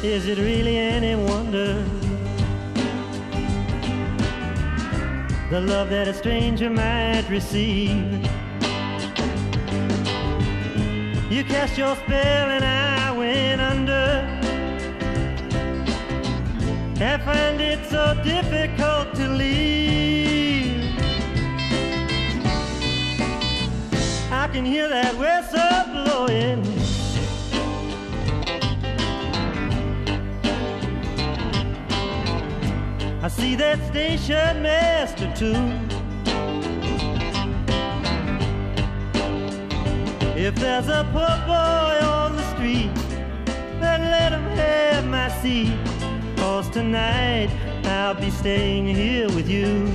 Is 0.03 0.27
it 0.27 0.37
really 0.37 0.77
any 0.77 1.15
wonder? 1.15 1.83
The 5.49 5.61
love 5.61 5.89
that 5.89 6.07
a 6.07 6.13
stranger 6.13 6.69
might 6.69 7.25
receive. 7.29 8.29
You 11.29 11.43
cast 11.43 11.77
your 11.77 11.95
spell 11.95 12.49
and 12.49 12.65
I 12.65 13.11
went 13.11 13.61
under. 13.61 14.27
I 16.99 17.17
find 17.19 17.61
it 17.61 17.87
so 17.87 18.19
difficult 18.23 19.13
to 19.13 19.27
leave. 19.27 20.83
I 24.31 24.49
can 24.51 24.65
hear 24.65 24.89
that 24.89 25.15
whistle 25.17 25.83
blowing. 25.93 26.65
I 33.21 33.27
see 33.27 33.53
that 33.53 33.77
station 33.87 34.63
master 34.63 35.31
too. 35.35 35.88
If 40.41 40.55
there's 40.55 40.87
a 40.87 41.03
poor 41.11 41.35
boy 41.45 41.99
on 42.07 42.37
the 42.37 42.55
street, 42.55 42.95
then 43.81 44.03
let 44.03 44.31
him 44.31 44.45
have 44.55 45.05
my 45.05 45.27
seat. 45.41 45.77
Cause 46.37 46.69
tonight 46.69 47.49
I'll 47.83 48.15
be 48.15 48.29
staying 48.29 48.87
here 48.87 49.27
with 49.27 49.49
you. 49.49 49.91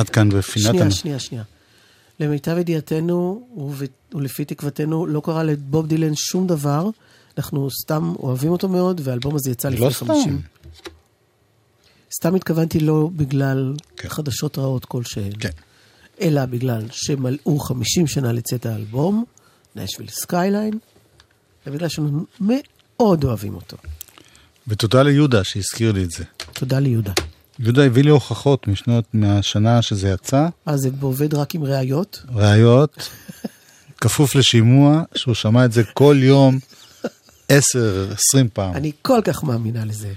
עד 0.00 0.08
כאן 0.08 0.28
בפינת... 0.28 0.66
שנייה, 0.66 0.84
המ- 0.84 0.90
שנייה, 0.90 1.18
שנייה. 1.18 1.44
למיטב 2.20 2.56
ידיעתנו 2.58 3.46
ולפי 4.14 4.44
תקוותנו, 4.44 5.06
לא 5.06 5.22
קרה 5.24 5.42
לבוב 5.42 5.86
דילן 5.86 6.14
שום 6.14 6.46
דבר. 6.46 6.88
אנחנו 7.38 7.68
סתם 7.82 8.12
אוהבים 8.18 8.50
אותו 8.52 8.68
מאוד, 8.68 9.00
והאלבום 9.04 9.34
הזה 9.36 9.50
יצא 9.50 9.68
לפני 9.68 9.84
לא 9.86 9.90
סתם. 9.90 10.06
50. 10.06 10.40
סתם 12.16 12.34
התכוונתי 12.34 12.80
לא 12.80 13.10
בגלל 13.16 13.74
כן. 13.96 14.08
חדשות 14.08 14.58
רעות 14.58 14.84
כלשהן, 14.84 15.32
כן. 15.40 15.48
אלא 16.20 16.46
בגלל 16.46 16.82
שמלאו 16.92 17.58
50 17.58 18.06
שנה 18.06 18.32
לצאת 18.32 18.66
האלבום, 18.66 19.24
נשוויל 19.76 20.08
Skyline, 20.08 20.78
ובגלל 21.66 21.88
שאנחנו 21.88 22.24
מאוד 22.40 23.24
אוהבים 23.24 23.54
אותו. 23.54 23.76
ותודה 24.68 25.02
ליהודה 25.02 25.44
שהזכיר 25.44 25.92
לי 25.92 26.04
את 26.04 26.10
זה. 26.10 26.24
תודה 26.52 26.78
ליהודה. 26.78 27.12
יהודה 27.62 27.84
הביא 27.84 28.02
לי 28.02 28.10
הוכחות 28.10 28.68
משנות, 28.68 29.04
מהשנה 29.12 29.82
שזה 29.82 30.08
יצא, 30.08 30.46
אז 30.66 30.80
זה 30.80 30.88
עובד 31.00 31.34
רק 31.34 31.54
עם 31.54 31.64
ראיות? 31.64 32.22
ראיות, 32.34 33.10
כפוף 34.00 34.34
לשימוע, 34.34 35.02
שהוא 35.14 35.34
שמע 35.34 35.64
את 35.64 35.72
זה 35.72 35.84
כל 35.84 36.16
יום, 36.18 36.58
עשר, 37.48 38.08
עשרים 38.12 38.48
פעם. 38.52 38.74
אני 38.76 38.92
כל 39.02 39.20
כך 39.24 39.44
מאמינה 39.44 39.84
לזה. 39.84 40.12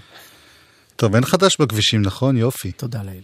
טוב, 0.96 1.16
אין 1.16 1.26
חדש 1.26 1.58
בכבישים, 1.60 2.02
נכון? 2.02 2.38
יופי. 2.38 2.72
תודה 2.72 3.00
לאל. 3.04 3.24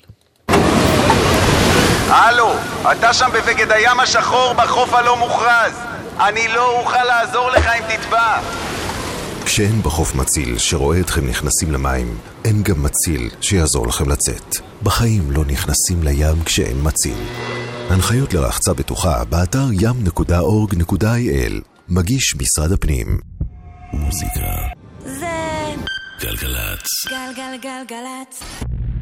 הלו, 2.08 2.52
אתה 2.92 3.14
שם 3.14 3.30
בבגד 3.34 3.72
הים 3.72 4.00
השחור 4.00 4.54
בחוף 4.58 4.94
הלא 4.94 5.20
מוכרז. 5.20 5.74
אני 6.20 6.48
לא 6.48 6.80
אוכל 6.80 7.04
לעזור 7.04 7.50
לך 7.50 7.66
אם 7.66 7.98
תטבע. 7.98 8.40
כשאין 9.52 9.82
בחוף 9.82 10.16
מציל 10.16 10.58
שרואה 10.58 11.00
אתכם 11.00 11.28
נכנסים 11.28 11.72
למים, 11.72 12.18
אין 12.46 12.64
גם 12.64 12.84
מציל 12.84 13.30
שיעזור 13.42 13.88
לכם 13.88 14.10
לצאת. 14.10 14.56
בחיים 14.84 15.32
לא 15.32 15.46
נכנסים 15.46 16.04
לים 16.04 16.44
כשאין 16.46 16.78
מציל. 16.84 17.18
הנחיות 17.90 18.34
לרחצה 18.34 18.74
בטוחה 18.74 19.26
באתר 19.26 19.66
ים.org.il 19.82 21.54
מגיש 21.90 22.36
משרד 22.36 22.72
הפנים. 22.72 23.20
מוזיקה 23.94 24.52
זה 25.06 25.76
גלגלצ 26.22 26.88
גלגלגלגלצ. 27.10 28.44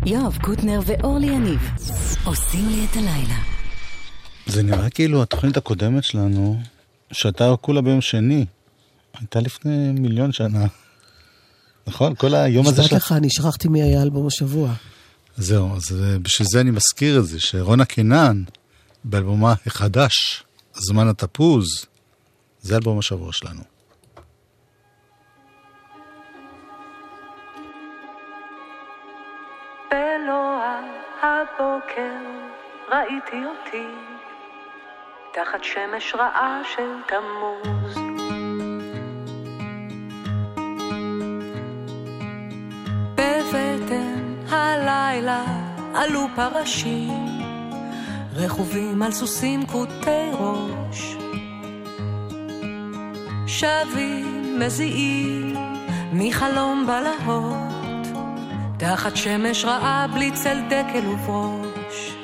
יואב 0.05 0.37
קוטנר 0.41 0.79
ואורלי 0.85 1.27
יניב 1.27 1.69
עושים 2.25 2.69
לי 2.69 2.85
את 2.91 2.95
הלילה. 2.95 3.39
זה 4.45 4.63
נראה 4.63 4.89
כאילו 4.89 5.21
התוכנית 5.21 5.57
הקודמת 5.57 6.03
שלנו, 6.03 6.59
שהייתה 7.11 7.55
כולה 7.61 7.81
ביום 7.81 8.01
שני, 8.01 8.45
הייתה 9.19 9.39
לפני 9.39 9.91
מיליון 9.91 10.31
שנה. 10.31 10.65
נכון? 11.87 12.15
כל 12.15 12.35
היום 12.35 12.67
הזה 12.67 12.81
נשבעת 12.81 12.89
של... 12.89 12.95
לך, 12.95 13.11
אני 13.11 13.29
שכחתי 13.29 13.67
מי 13.67 13.81
היה 13.81 14.01
אלבום 14.01 14.27
השבוע. 14.27 14.73
זהו, 15.37 15.75
אז 15.75 16.03
אה, 16.03 16.19
בשביל 16.19 16.47
זה 16.51 16.61
אני 16.61 16.71
מזכיר 16.71 17.19
את 17.19 17.25
זה, 17.25 17.39
שרונה 17.39 17.85
קינן, 17.85 18.43
באלבומה 19.03 19.53
החדש, 19.65 20.43
זמן 20.73 21.07
התפוז, 21.07 21.65
זה 22.61 22.75
אלבום 22.75 22.99
השבוע 22.99 23.33
שלנו. 23.33 23.61
הבוקר 31.21 32.17
ראיתי 32.91 33.45
אותי 33.45 33.87
תחת 35.33 35.63
שמש 35.63 36.15
רעה 36.15 36.61
של 36.75 36.91
תמוז. 37.07 37.96
בבטן 43.27 44.23
הלילה 44.49 45.43
עלו 45.95 46.27
פרשים, 46.35 47.25
רכובים 48.35 49.01
על 49.01 49.11
סוסים 49.11 49.65
כרותי 49.65 50.29
ראש. 50.33 51.15
שבים 53.47 54.59
מזיעים 54.59 55.55
מחלום 56.13 56.87
בלהות, 56.87 58.07
תחת 58.77 59.15
שמש 59.15 59.65
רעה 59.65 60.07
בלי 60.13 60.31
צל 60.31 60.57
דקל 60.69 61.07
וברוש. 61.07 62.15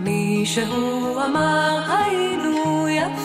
מישהו 0.00 1.18
אמר 1.24 1.82
היינו 1.88 2.88
יפים, 2.88 3.21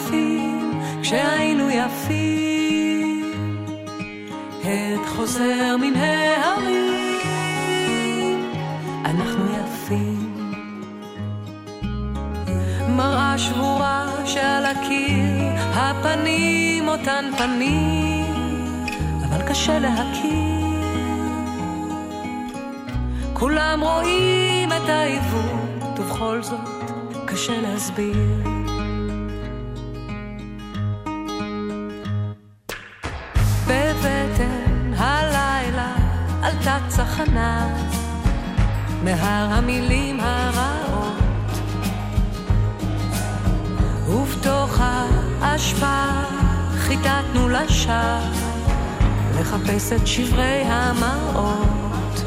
פנים, 17.38 18.86
אבל 19.26 19.48
קשה 19.50 19.80
להכיר. 19.80 20.58
כולם 23.34 23.80
רואים 23.84 24.72
את 24.72 24.90
העיוות, 24.90 26.00
ובכל 26.00 26.44
זאת 26.44 26.60
קשה 27.26 27.62
להסביר. 27.62 28.58
צחנה 36.98 37.76
מהר 39.04 39.54
המילים 39.54 40.20
הרעות 40.20 41.24
ובתוך 44.08 44.78
האשפה 45.42 46.17
חיטטנו 46.98 47.50
לשער 47.50 48.22
לחפש 49.40 49.94
את 49.94 50.08
שברי 50.08 50.64
המראות. 50.66 52.22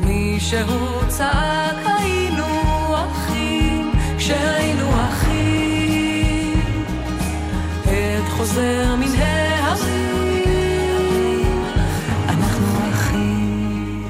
מישהו 0.00 1.08
צעק 1.08 1.76
היינו 1.86 2.44
אחים 2.94 3.92
כשהיינו 4.18 4.90
אחים. 5.08 6.62
עת 7.86 8.28
חוזר 8.36 8.94
מן 8.98 9.14
ההרים 9.18 10.42
אנחנו 12.28 12.90
אחים. 12.92 14.04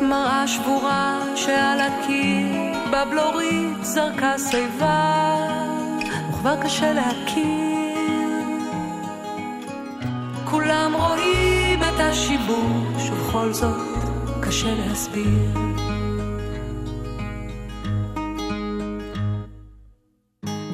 מראה 0.00 0.48
שבורה 0.48 1.20
שעל 1.36 1.80
הקיר 1.80 2.78
בבלורית 2.92 3.84
זרקה 3.84 4.34
שיבה 4.50 5.57
וכבר 6.48 6.62
קשה 6.62 6.92
להכיר. 6.92 7.68
כולם 10.44 10.92
רואים 10.94 11.82
את 11.82 12.00
השיבוש 12.00 13.10
ובכל 13.10 13.52
זאת 13.52 13.98
קשה 14.40 14.74
להסביר. 14.74 15.58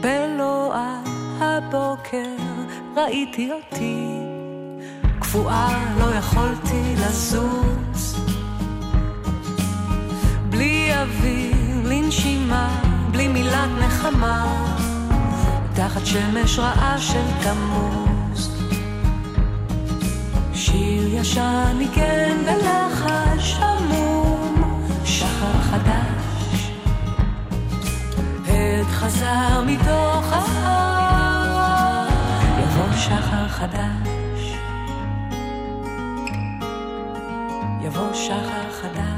בלוע 0.00 1.00
הבוקר 1.40 2.36
ראיתי 2.96 3.50
אותי 3.52 4.06
קפואה 5.20 5.94
לא 5.98 6.14
יכולתי 6.14 6.94
לזוז. 6.96 8.16
בלי 10.50 10.90
אוויר 10.94 11.54
לנשימה 11.84 12.80
בלי 13.10 13.28
מילת 13.28 13.70
נחמה 13.80 14.73
תחת 15.94 16.06
שמש 16.06 16.58
רעה 16.58 16.98
של 16.98 17.24
תמוז 17.42 18.62
שיר 20.54 21.14
ישן 21.14 21.76
ניגן 21.78 22.36
בלחש 22.46 23.60
עמום 23.60 24.82
שחר 25.04 25.60
חדש. 25.62 26.70
עת 28.46 28.86
חזר 28.86 29.62
מתוך 29.66 30.32
ההר 30.32 32.08
יבוא 32.58 32.96
שחר 32.96 33.48
חדש. 33.48 34.54
יבוא 37.82 38.12
שחר 38.12 38.70
חדש 38.82 39.13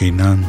קינן. 0.00 0.42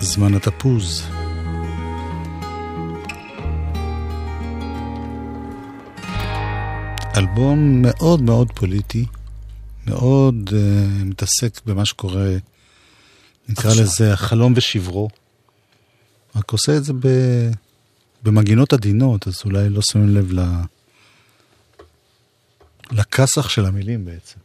זמן 0.00 0.34
התפוז. 0.34 1.06
אלבום 7.16 7.82
מאוד 7.82 8.22
מאוד 8.22 8.52
פוליטי, 8.54 9.06
מאוד 9.86 10.34
uh, 10.48 10.52
מתעסק 11.04 11.60
במה 11.66 11.84
שקורה, 11.84 12.28
נקרא 13.48 13.70
עכשיו. 13.70 13.84
לזה 13.84 14.12
החלום 14.12 14.52
ושברו. 14.56 15.08
רק 16.36 16.50
עושה 16.50 16.76
את 16.76 16.84
זה 16.84 16.92
ב... 16.92 17.08
במגינות 18.22 18.72
עדינות, 18.72 19.26
אז 19.28 19.34
אולי 19.44 19.68
לא 19.68 19.80
שמים 19.82 20.08
לב 20.08 20.32
ל... 20.32 20.40
לכסח 22.90 23.48
של 23.48 23.64
המילים 23.64 24.04
בעצם. 24.04 24.38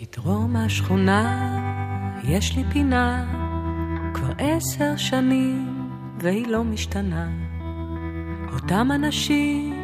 בדרום 0.00 0.56
השכונה 0.56 1.58
יש 2.24 2.56
לי 2.56 2.62
פינה 2.72 3.24
כבר 4.14 4.32
עשר 4.38 4.96
שנים 4.96 5.88
והיא 6.20 6.46
לא 6.46 6.64
משתנה. 6.64 7.28
אותם 8.52 8.88
אנשים 8.94 9.74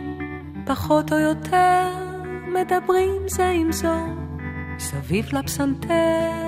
פחות 0.66 1.12
או 1.12 1.18
יותר 1.18 1.88
מדברים 2.54 3.22
זה 3.28 3.50
עם 3.50 3.72
זו 3.72 4.06
מסביב 4.76 5.34
לפסנתר. 5.34 6.47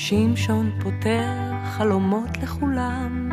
שמשון 0.00 0.70
פותר 0.80 1.52
חלומות 1.64 2.38
לכולם, 2.42 3.28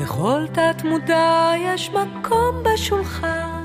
לכל 0.00 0.46
תת 0.52 0.84
מודע 0.84 1.52
יש 1.58 1.90
מקום 1.90 2.62
בשולחן. 2.64 3.64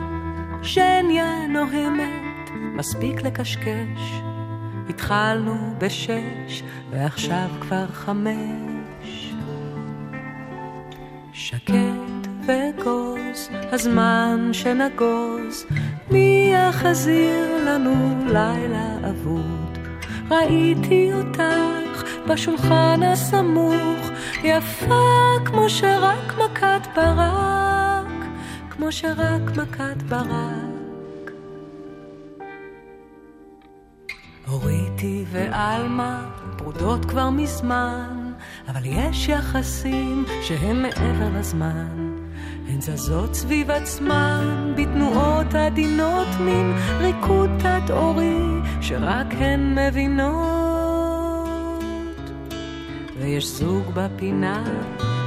ז'ניה 0.73 1.47
נוהמת, 1.49 2.49
מספיק 2.75 3.21
לקשקש. 3.21 4.21
התחלנו 4.89 5.75
בשש, 5.77 6.63
ועכשיו 6.91 7.49
כבר 7.61 7.87
חמש. 7.87 9.33
שקט 11.33 12.27
וגוז, 12.45 13.49
הזמן 13.71 14.49
שנגוז, 14.51 15.65
מי 16.11 16.53
יחזיר 16.53 17.65
לנו 17.65 18.25
לילה 18.25 18.97
אבוד? 19.09 19.77
ראיתי 20.31 21.11
אותך 21.13 21.88
בשולחן 22.29 22.99
הסמוך, 23.03 24.09
יפה 24.43 25.35
כמו 25.45 25.69
שרק 25.69 26.33
מכת 26.37 26.87
ברק, 26.95 28.25
כמו 28.69 28.91
שרק 28.91 29.41
מכת 29.57 30.03
ברק. 30.03 31.31
אוריתי 34.47 35.25
ועלמה 35.31 36.29
פרודות 36.57 37.05
כבר 37.05 37.29
מזמן, 37.29 38.31
אבל 38.67 38.81
יש 38.85 39.29
יחסים 39.29 40.25
שהם 40.41 40.81
מעבר 40.81 41.39
לזמן. 41.39 42.15
הן 42.67 42.81
זזות 42.81 43.35
סביב 43.35 43.71
עצמן 43.71 44.73
בתנועות 44.77 45.55
עדינות 45.55 46.27
מין 46.39 46.73
ריקוד 46.99 47.49
תת-עורי 47.59 48.37
שרק 48.81 49.27
הן 49.39 49.77
מבינות. 49.79 50.68
ויש 53.29 53.47
זוג 53.47 53.91
בפינה 53.93 54.63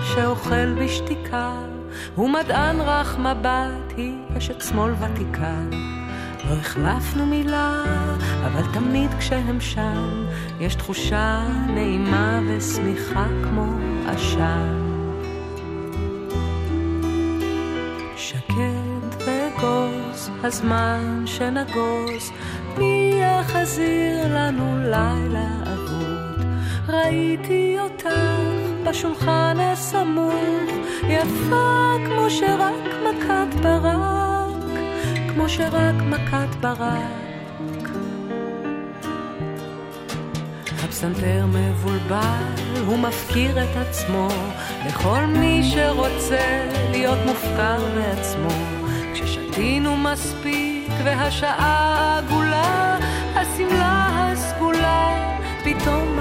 שאוכל 0.02 0.72
בשתיקה, 0.74 1.52
ומדען 2.18 2.80
רך 2.80 3.18
מבט 3.18 3.92
היא 3.96 4.14
אשת 4.38 4.60
שמאל 4.60 4.92
ותיקה. 4.92 5.54
לא 6.44 6.54
החלפנו 6.54 7.26
מילה, 7.26 7.82
אבל 8.46 8.62
תמיד 8.72 9.10
כשהם 9.18 9.60
שם, 9.60 10.26
יש 10.60 10.74
תחושה 10.74 11.46
נעימה 11.68 12.40
ושמיכה 12.48 13.26
כמו 13.42 13.66
עשן. 14.08 14.78
שקט 18.16 19.22
וגוז, 19.26 20.30
הזמן 20.42 21.22
שנגוז, 21.26 22.30
מי 22.78 23.20
יחזיר 23.20 24.36
לנו 24.36 24.78
לילה 24.78 25.46
אבוד? 25.62 25.81
ראיתי 26.88 27.76
אותך 27.80 28.08
בשולחן 28.84 29.56
הסמוך, 29.60 30.70
יפה 31.08 31.92
כמו 32.06 32.30
שרק 32.30 32.84
מכת 33.04 33.60
ברק, 33.62 34.64
כמו 35.28 35.48
שרק 35.48 35.94
מכת 35.94 36.54
ברק. 36.60 37.88
הפסנתר 40.84 41.44
מבולבל, 41.46 42.44
הוא 42.86 42.98
מפקיר 42.98 43.64
את 43.64 43.76
עצמו 43.76 44.28
לכל 44.86 45.20
מי 45.26 45.70
שרוצה 45.74 46.68
להיות 46.90 47.18
מופקר 47.26 47.78
בעצמו. 47.94 48.48
כששתינו 49.14 49.96
מספיק 49.96 50.90
והשעה 51.04 52.18
עגולה, 52.18 52.98
השמלה 53.34 54.08
הסגולה 54.12 55.28
פתאום 55.64 56.18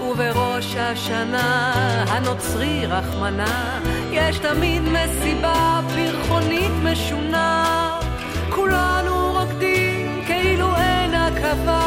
ובראש 0.00 0.76
השנה 0.76 1.72
הנוצרי 2.08 2.86
רחמנה, 2.86 3.80
יש 4.10 4.38
תמיד 4.38 4.82
מסיבה 4.82 5.80
פרחונית 5.94 6.72
משונה. 6.82 7.64
כולנו 8.50 9.32
רוקדים 9.32 10.22
כאילו 10.26 10.76
אין 10.76 11.14
עכבה, 11.14 11.81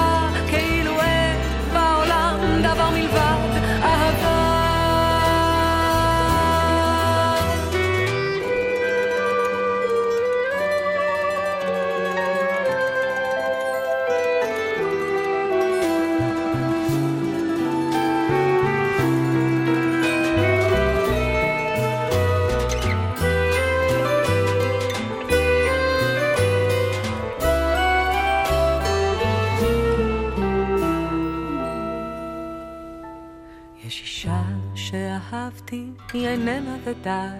היא 36.15 36.27
איננה 36.27 36.77
ודי. 36.83 37.39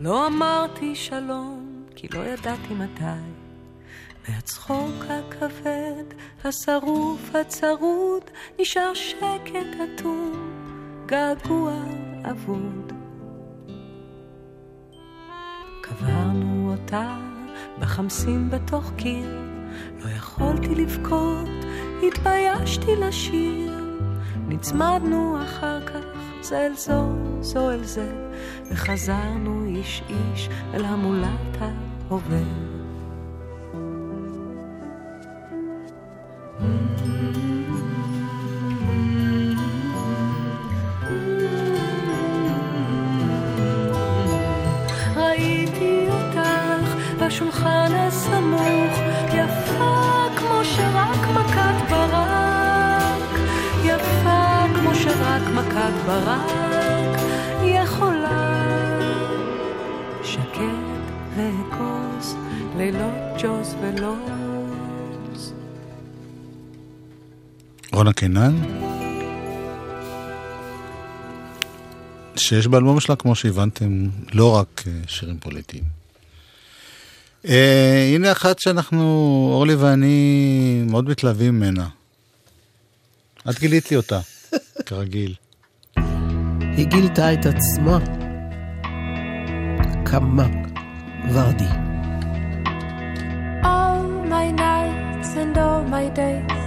לא 0.00 0.26
אמרתי 0.26 0.94
שלום, 0.94 1.84
כי 1.94 2.08
לא 2.14 2.20
ידעתי 2.20 2.74
מתי. 2.74 3.02
מהצחוק 4.28 5.04
הכבד, 5.08 6.04
השרוף 6.44 7.34
הצרוד, 7.34 8.22
נשאר 8.60 8.94
שקט 8.94 9.76
אטום, 9.84 10.32
געגוע 11.06 11.72
אבוד. 12.30 12.92
קברנו 15.80 16.72
אותה 16.72 17.16
בחמסים 17.78 18.50
בתוך 18.50 18.92
קיר, 18.96 19.38
לא 20.04 20.10
יכולתי 20.10 20.74
לבכות, 20.74 21.48
התביישתי 22.06 22.96
לשיר. 22.96 23.72
נצמדנו 24.48 25.42
אחר 25.42 25.86
כך 25.86 26.04
זה 26.40 26.66
אל 26.66 26.76
זו, 26.76 27.25
זו 27.40 27.70
אל 27.70 27.84
זה, 27.84 28.12
וחזרנו 28.70 29.64
איש 29.66 30.02
איש 30.08 30.48
אל 30.74 30.84
המולת 30.84 31.56
ההווה. 31.60 32.75
קינן, 68.26 68.54
שיש 72.36 72.66
באלבום 72.66 73.00
שלה, 73.00 73.16
כמו 73.16 73.34
שהבנתם, 73.34 74.08
לא 74.32 74.56
רק 74.56 74.82
אה, 74.86 74.92
שירים 75.06 75.38
פוליטיים. 75.38 75.82
אה, 77.48 78.10
הנה 78.14 78.32
אחת 78.32 78.58
שאנחנו, 78.58 79.02
אורלי 79.52 79.74
ואני, 79.74 80.82
מאוד 80.90 81.08
מתלהבים 81.08 81.54
ממנה. 81.54 81.88
את 83.50 83.58
גילית 83.58 83.90
לי 83.90 83.96
אותה, 83.96 84.20
כרגיל. 84.86 85.34
היא 86.76 86.86
גילתה 86.86 87.32
את 87.32 87.46
עצמה. 87.46 87.98
כמה 90.04 90.46
ורדי. 91.32 91.64
All 93.62 94.30
my 94.30 94.50
nights 94.50 95.30
and 95.42 95.56
all 95.56 95.82
my 95.94 96.16
days, 96.18 96.65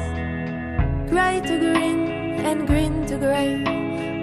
gray 1.10 1.42
to 1.42 1.58
green 1.58 2.00
and 2.50 2.68
green 2.68 3.06
to 3.08 3.18
gray. 3.18 3.64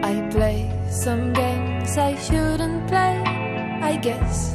I 0.03 0.14
play 0.30 0.70
some 0.89 1.32
games 1.32 1.99
I 1.99 2.14
shouldn't 2.16 2.87
play, 2.87 3.22
I 3.91 3.97
guess. 3.97 4.55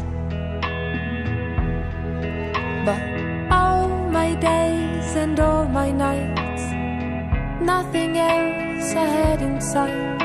But 2.86 3.01
all 3.51 3.89
my 4.11 4.34
days 4.36 5.15
and 5.15 5.39
all 5.39 5.65
my 5.65 5.91
nights, 5.91 6.63
nothing 7.61 8.17
else 8.17 8.93
ahead 8.93 9.41
in 9.41 9.59
sight. 9.59 10.21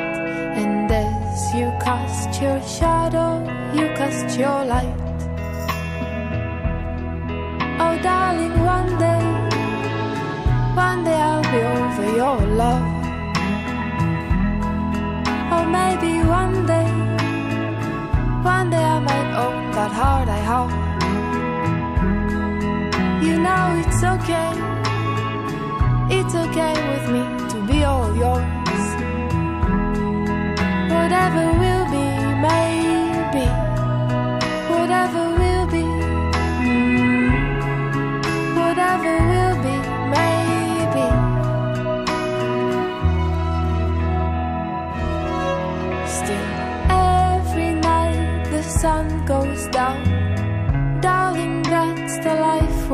And 0.62 0.90
as 0.90 1.54
you 1.54 1.66
cast 1.86 2.40
your 2.40 2.60
shadow, 2.62 3.30
you 3.74 3.86
cast 3.98 4.38
your 4.38 4.64
light. 4.64 4.96
Oh, 7.82 7.94
darling, 8.02 8.56
one 8.64 8.98
day, 8.98 9.25
one 10.76 11.04
day 11.04 11.14
I'll 11.14 11.42
be 11.42 11.60
over 11.76 12.06
your 12.20 12.38
love. 12.62 12.86
Or 15.54 15.64
maybe 15.78 16.12
one 16.40 16.66
day, 16.66 16.88
one 18.54 18.68
day 18.68 18.84
I 18.96 18.98
might 19.08 19.30
own 19.44 19.70
that 19.76 19.92
heart 20.00 20.28
I 20.28 20.40
have. 20.50 20.70
You 23.24 23.34
know 23.44 23.64
it's 23.80 24.02
okay, 24.14 24.50
it's 26.18 26.34
okay 26.44 26.74
with 26.90 27.06
me 27.14 27.22
to 27.52 27.58
be 27.70 27.78
all 27.84 28.14
yours. 28.22 28.84
Whatever 30.94 31.44
will 31.62 31.86
be, 31.96 32.06
maybe. 32.46 33.46
Whatever 34.72 35.22
will 35.38 35.55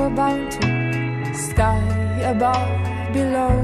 we're 0.03 0.17
bound 0.17 0.51
to. 0.51 1.35
Sky 1.35 1.79
above, 2.35 2.71
below 3.13 3.55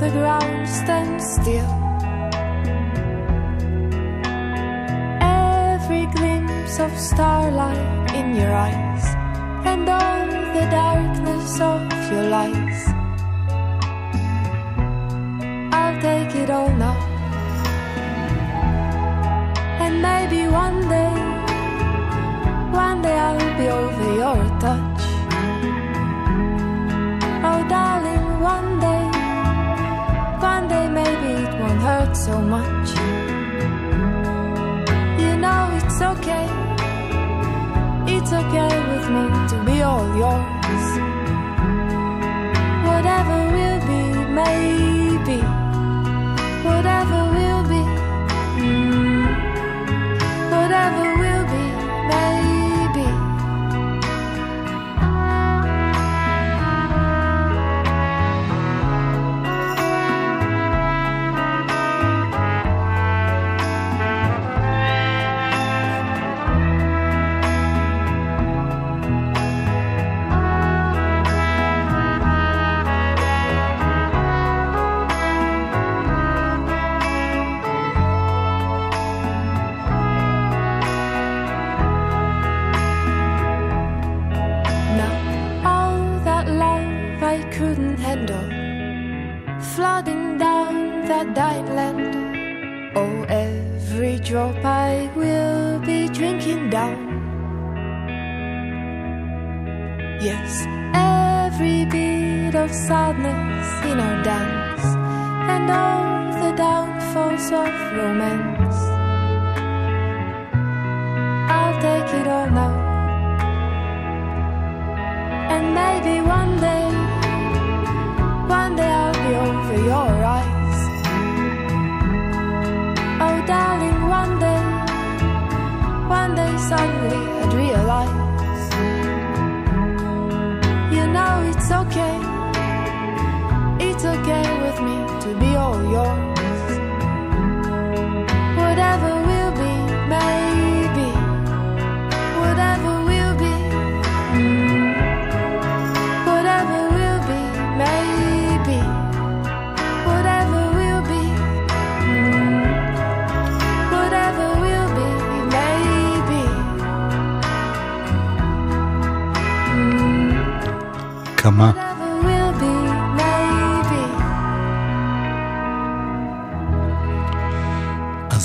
the 0.00 0.10
ground, 0.10 0.68
stand 0.68 1.20
still. 1.20 1.72
Every 5.20 6.06
glimpse 6.16 6.78
of 6.78 6.92
starlight 6.96 8.14
in 8.14 8.36
your 8.36 8.54
eyes, 8.54 9.04
and 9.70 9.88
all 9.88 10.26
the 10.56 10.66
darkness 10.70 11.60
of 11.60 11.80
your 12.12 12.26
lies. 12.36 12.80
I'll 15.78 15.98
take 16.00 16.34
it 16.42 16.50
all 16.50 16.72
now, 16.84 16.98
and 19.84 19.94
maybe 20.08 20.46
one 20.64 20.80
day, 20.94 21.14
one 22.84 23.02
day 23.02 23.18
I'll 23.18 23.58
be 23.58 23.66
over 23.68 24.14
your 24.22 24.60
touch 24.60 24.87
darling, 27.68 28.40
one 28.40 28.80
day, 28.80 29.04
one 30.40 30.68
day 30.68 30.88
maybe 30.88 31.30
it 31.44 31.52
won't 31.60 31.80
hurt 31.80 32.16
so 32.16 32.40
much. 32.40 32.88
You 35.22 35.32
know 35.36 35.60
it's 35.78 36.00
okay, 36.12 36.46
it's 38.14 38.32
okay 38.32 38.74
with 38.90 39.06
me 39.16 39.24
to 39.50 39.56
be 39.66 39.82
all 39.82 40.06
yours. 40.16 40.47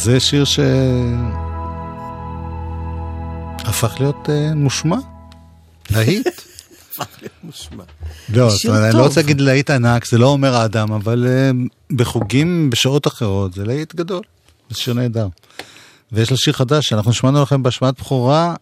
זה 0.04 0.20
שיר 0.20 0.46
ש... 0.46 0.60
הפך 3.60 3.96
להיות 4.00 4.30
אה, 4.30 4.54
מושמע, 4.56 4.98
להיט. 5.90 6.42
מושמע. 7.44 7.84
לא, 8.30 8.50
זאת 8.50 8.66
אומרת, 8.66 8.84
אני. 8.84 8.98
לא 9.00 9.04
רוצה 9.04 9.22
להגיד 9.22 9.42
להיט 9.42 9.70
ענק, 9.70 10.06
זה 10.06 10.18
לא 10.18 10.28
אומר 10.28 10.56
האדם, 10.56 10.92
אבל 10.92 11.26
אה, 11.28 11.52
בחוגים 11.96 12.70
בשעות 12.70 13.08
אחרות 13.08 13.54
זה 13.54 13.66
להיט 13.66 13.96
גדול, 13.96 14.22
זה 14.70 14.76
שיר 14.76 14.94
נהדר. 14.94 15.28
ויש 16.12 16.32
לה 16.32 16.38
שיר 16.38 16.54
חדש 16.54 16.86
שאנחנו 16.86 17.14
שמענו 17.14 17.42
לכם 17.42 17.64
בהשמעת 17.64 18.00
בכורה, 18.00 18.56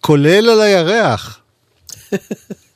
כולל 0.00 0.48
על 0.48 0.60
הירח. 0.60 1.40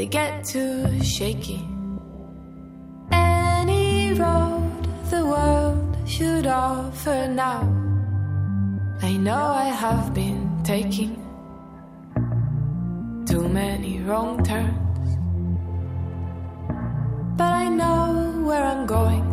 they 0.00 0.06
get 0.06 0.42
too 0.46 1.04
shaky. 1.04 1.60
Any 3.12 4.14
road 4.14 4.82
the 5.10 5.26
world 5.26 5.94
should 6.06 6.46
offer 6.46 7.28
now, 7.28 7.60
I 9.02 9.18
know 9.18 9.44
I 9.66 9.68
have 9.84 10.14
been 10.14 10.40
taking 10.64 11.12
too 13.26 13.46
many 13.46 14.00
wrong 14.00 14.42
turns. 14.42 15.10
But 17.36 17.52
I 17.64 17.68
know 17.68 18.40
where 18.48 18.64
I'm 18.64 18.86
going, 18.86 19.26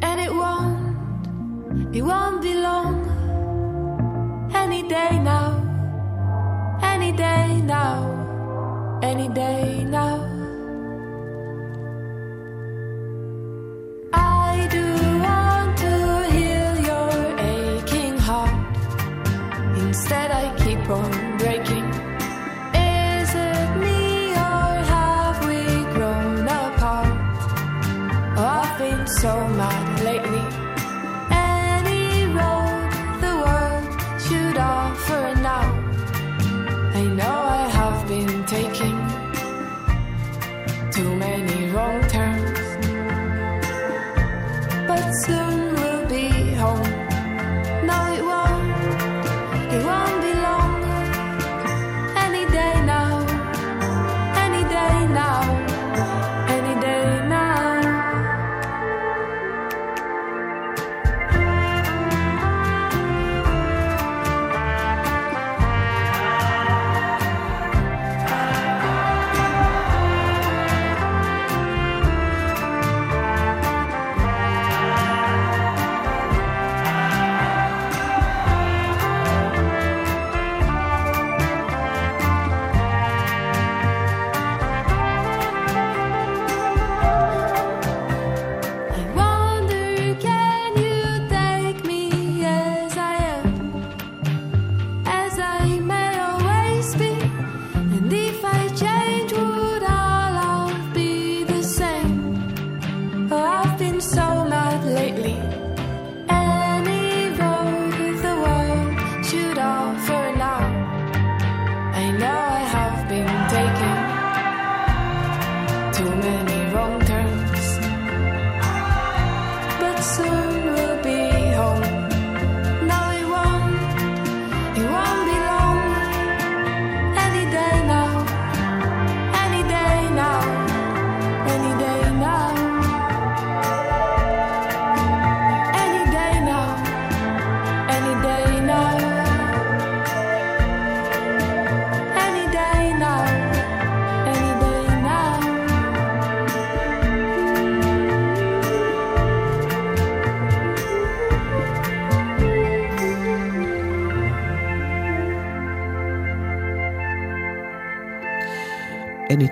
and 0.00 0.18
it 0.18 0.32
won't, 0.32 1.94
it 1.94 2.00
won't 2.00 2.40
be 2.40 2.54
long. 2.54 2.96
Any 4.54 4.80
day 4.88 5.18
now, 5.18 5.60
any 6.80 7.12
day 7.12 7.60
now, 7.60 8.15
any 9.02 9.28
day 9.28 9.84
now. 9.84 10.16
I 14.12 14.68
do 14.70 14.84
want 15.26 15.78
to 15.84 15.94
heal 16.34 16.74
your 16.90 17.10
aching 17.52 18.18
heart. 18.18 18.76
Instead, 19.78 20.30
I 20.30 20.44
keep 20.62 20.88
on 20.88 21.15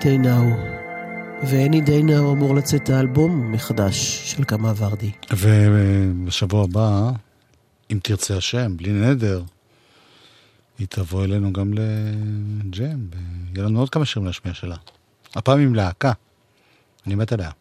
Day 0.05 0.25
Now. 0.25 0.45
ו-Any 1.43 1.87
Day 1.87 2.09
Now 2.09 2.31
אמור 2.31 2.55
לצאת 2.55 2.89
האלבום 2.89 3.51
מחדש 3.51 4.21
של 4.31 4.43
קמה 4.43 4.73
ורדי. 4.77 5.11
ובשבוע 5.31 6.63
הבא, 6.63 7.11
אם 7.91 7.99
תרצה 8.03 8.37
השם, 8.37 8.77
בלי 8.77 8.91
נדר, 8.91 9.43
היא 10.79 10.87
תבוא 10.89 11.23
אלינו 11.23 11.53
גם 11.53 11.73
לג'ם, 11.73 13.07
ויהיה 13.53 13.67
לנו 13.67 13.79
עוד 13.79 13.89
כמה 13.89 14.05
שירים 14.05 14.27
להשמיע 14.27 14.53
שלה. 14.53 14.75
הפעם 15.35 15.59
עם 15.59 15.75
להקה. 15.75 16.11
אני 17.07 17.15
מת 17.15 17.31
עליה. 17.31 17.51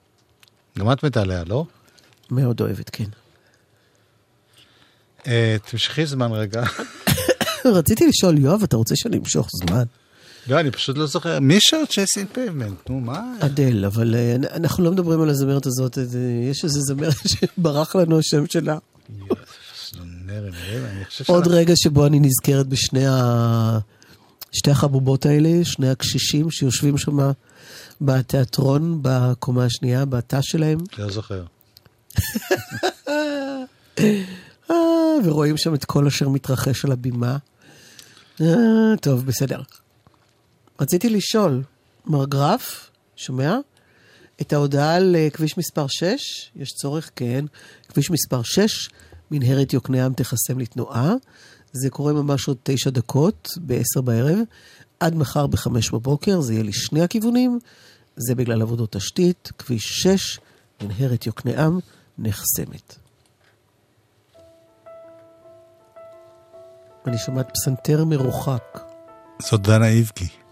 גם 0.79 0.93
את 0.93 1.05
מתה 1.05 1.23
עליה, 1.23 1.45
לא? 1.45 1.67
מאוד 2.31 2.61
אוהבת, 2.61 2.91
כן. 2.91 3.09
אה, 5.27 5.57
תמשכי 5.71 6.07
זמן 6.07 6.33
רגע. 6.33 6.63
רציתי 7.79 8.07
לשאול, 8.07 8.39
יואב, 8.39 8.63
אתה 8.63 8.77
רוצה 8.77 8.97
שאני 8.97 9.19
אמשוך 9.19 9.49
זמן? 9.53 9.85
לא, 10.49 10.61
אני 10.61 10.71
פשוט 10.71 10.99
לא 10.99 11.07
זוכר. 11.07 11.41
מי 11.41 11.59
שר 11.61 11.83
Chasing 11.91 12.29
Pavement? 12.33 12.91
נו, 12.91 13.01
מה? 13.01 13.23
אדל, 13.41 13.85
אבל 13.85 14.15
אה, 14.15 14.37
אנחנו 14.55 14.85
לא 14.85 14.91
מדברים 14.91 15.21
על 15.21 15.29
הזמרת 15.29 15.67
הזאת. 15.67 15.99
אה, 15.99 16.05
יש 16.51 16.65
איזה 16.65 16.81
זמרת 16.81 17.17
שברח 17.33 17.97
לנו 17.97 18.19
השם 18.19 18.47
שלה. 18.47 18.79
עוד 21.27 21.47
רגע 21.47 21.77
שבו 21.77 22.07
אני 22.07 22.21
נזכרת 22.21 22.67
בשני 22.67 23.07
ה... 23.07 23.79
שתי 24.53 24.71
החבובות 24.71 25.27
האלה, 25.27 25.65
שני 25.65 25.91
הקשישים 25.91 26.51
שיושבים 26.51 26.99
שם 26.99 27.31
בתיאטרון, 28.01 28.99
בקומה 29.03 29.65
השנייה, 29.65 30.05
בתא 30.05 30.39
שלהם. 30.43 30.79
לא 30.99 31.11
זוכר. 31.11 31.45
אה, 34.71 34.75
ורואים 35.25 35.57
שם 35.57 35.75
את 35.75 35.85
כל 35.85 36.07
אשר 36.07 36.29
מתרחש 36.29 36.85
על 36.85 36.93
הבימה. 36.93 37.37
טוב, 39.01 39.27
בסדר. 39.27 39.61
רציתי 40.81 41.11
לשאול, 41.11 41.63
מר 42.07 42.25
גרף, 42.25 42.91
שומע? 43.17 43.59
את 44.41 44.53
ההודעה 44.53 44.95
על 44.95 45.17
אה, 45.17 45.29
כביש 45.31 45.59
מספר 45.59 45.87
6, 45.89 46.51
יש 46.57 46.69
צורך, 46.69 47.11
כן. 47.17 47.45
כביש 47.89 48.11
מספר 48.11 48.43
6, 48.43 48.89
מנהרת 49.31 49.73
יוקנעם 49.73 50.13
תיחסם 50.13 50.59
לתנועה. 50.59 51.15
זה 51.73 51.91
קורה 51.91 52.13
ממש 52.13 52.49
עוד 52.49 52.57
תשע 52.63 52.91
דקות, 52.91 53.49
ב-10 53.67 54.01
בערב. 54.01 54.39
עד 55.01 55.15
מחר 55.15 55.47
ב-5 55.47 55.69
בבוקר, 55.93 56.41
זה 56.41 56.53
יהיה 56.53 56.63
לשני 56.63 57.03
הכיוונים. 57.03 57.59
זה 58.17 58.35
בגלל 58.35 58.63
עבודות 58.63 58.93
תשתית, 58.93 59.53
כביש 59.59 59.83
6, 59.85 60.39
מנהרת 60.83 61.27
יוקנעם, 61.27 61.79
נחסמת. 62.19 62.97
אני 67.07 67.19
שומעת 67.19 67.51
פסנתר 67.55 68.05
מרוחק. 68.05 68.81
זאת 69.43 69.63
דנה 69.63 69.89
איבקי. 69.89 70.44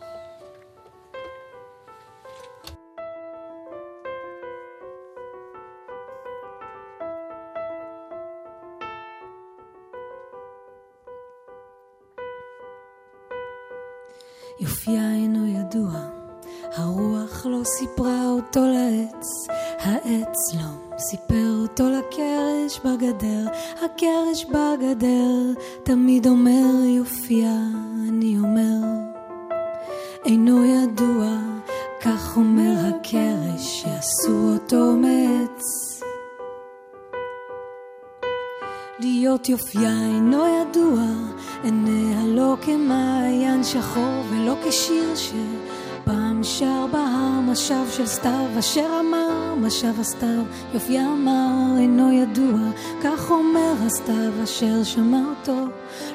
משב 48.23 48.31
של 48.31 48.39
סתיו, 48.53 48.59
אשר 48.59 49.01
אמר 49.01 49.55
משב 49.55 50.01
הסתיו, 50.01 50.43
יופייה 50.75 51.07
אמר 51.07 51.79
אינו 51.79 52.13
ידוע, 52.13 52.61
כך 53.03 53.31
אומר 53.31 53.73
הסתיו 53.87 54.45
אשר 54.45 54.85
שמע 54.85 55.21
אותו, 55.31 55.59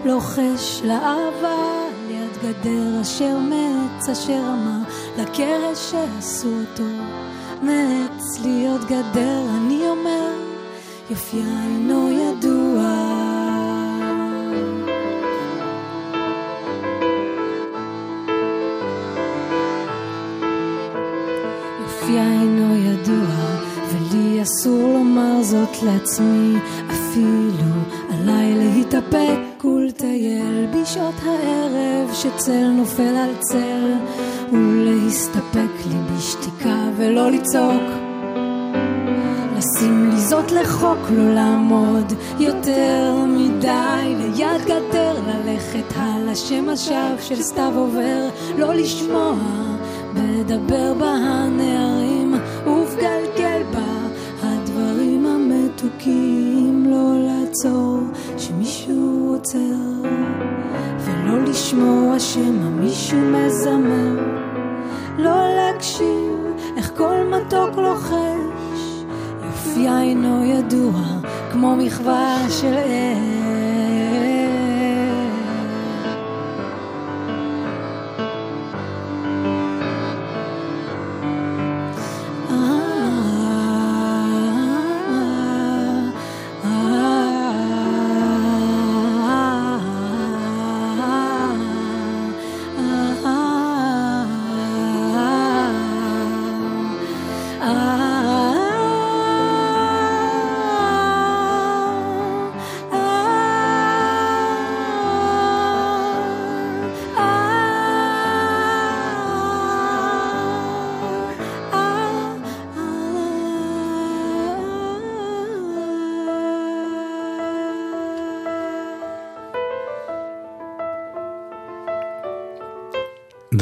לוחש 0.06 0.82
לאהבה 0.84 1.88
ליד 2.08 2.38
גדר 2.44 3.02
אשר 3.02 3.38
מעץ 3.38 4.10
אשר 4.10 4.40
אמר 4.40 4.80
לקרש 5.18 5.92
שעשו 5.92 6.48
אותו, 6.48 6.90
מעץ 7.62 8.40
להיות 8.44 8.82
גדר 8.82 9.42
אני 9.58 9.90
אומר 9.90 10.32
יופייה 11.10 11.64
אינו 11.64 12.10
ידוע. 12.10 12.57
אסור 24.48 24.94
לומר 24.94 25.44
זאת 25.44 25.84
לעצמי, 25.84 26.56
אפילו 26.92 27.72
עליי 28.10 28.56
להתאפק 28.56 29.66
ולטייל 29.66 30.68
בשעות 30.74 31.14
הערב 31.26 32.14
שצל 32.14 32.68
נופל 32.68 33.04
על 33.04 33.32
צל, 33.40 33.94
ולהסתפק 34.52 35.86
לי 35.90 35.96
בשתיקה 36.16 36.90
ולא 36.98 37.32
לצעוק. 37.32 37.84
לשים 39.58 40.10
לי 40.10 40.20
זאת 40.20 40.52
לחוק, 40.52 41.00
לא 41.12 41.34
לעמוד 41.34 42.14
יותר 42.40 43.16
מדי 43.28 44.16
ליד 44.18 44.62
גדר, 44.66 45.14
ללכת 45.28 45.94
הלאה 45.96 46.36
שמשב 46.36 47.16
של 47.22 47.42
סתיו 47.42 47.74
עובר, 47.76 48.30
לא 48.58 48.74
לשמוע, 48.74 49.36
בדבר 50.14 50.94
בה 50.94 51.14
לעצור 57.58 58.00
שמישהו 58.38 59.34
עוצר, 59.34 60.10
ולא 61.00 61.44
לשמוע 61.44 62.20
שמא 62.20 62.70
מישהו 62.70 63.18
מזמר, 63.18 64.24
לא 65.18 65.56
להקשיב 65.56 66.38
איך 66.78 66.92
כל 66.98 67.18
מתוק 67.24 67.78
לוחש. 67.78 69.04
יופייה 69.46 70.02
אינו 70.02 70.46
ידוע 70.46 71.02
כמו 71.52 71.76
מחווה 71.76 72.38
של 72.50 72.74
אש. 72.74 73.77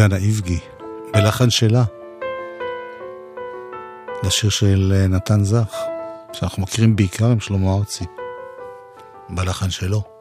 דנה 0.08 0.18
איבגי, 0.18 0.60
בלחן 1.14 1.50
שלה, 1.50 1.84
לשיר 4.24 4.50
של 4.50 4.94
אה, 4.96 5.08
נתן 5.08 5.44
זך, 5.44 5.76
שאנחנו 6.34 6.64
מכירים 6.64 6.96
בעיקר 6.96 7.26
עם 7.26 7.40
שלמה 7.40 7.74
ארצי, 7.74 8.06
בלחן 9.30 9.70
שלו. 9.70 10.15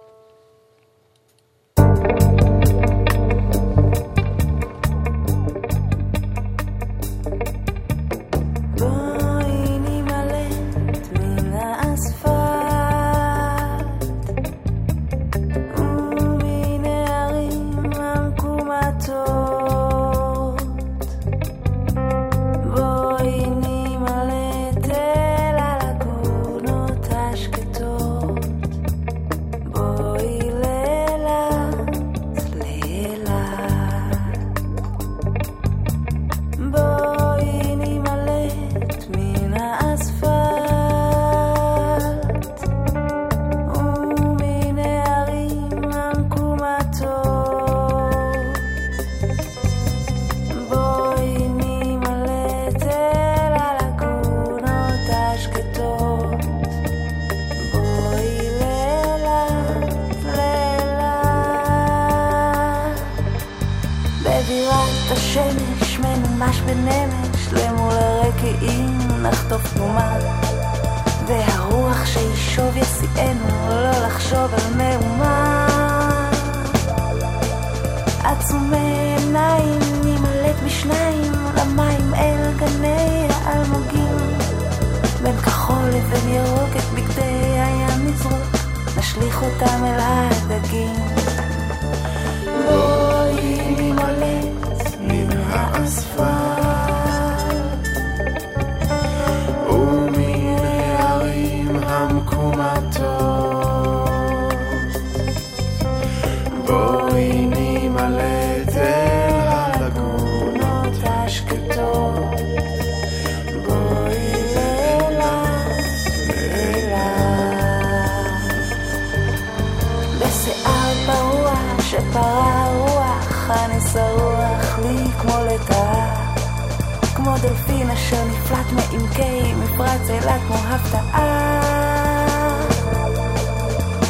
מעמקי 129.95 130.05
מפרץ 130.05 130.11
אילת 130.11 130.41
כמו 130.47 130.57
הפתעה 130.57 131.61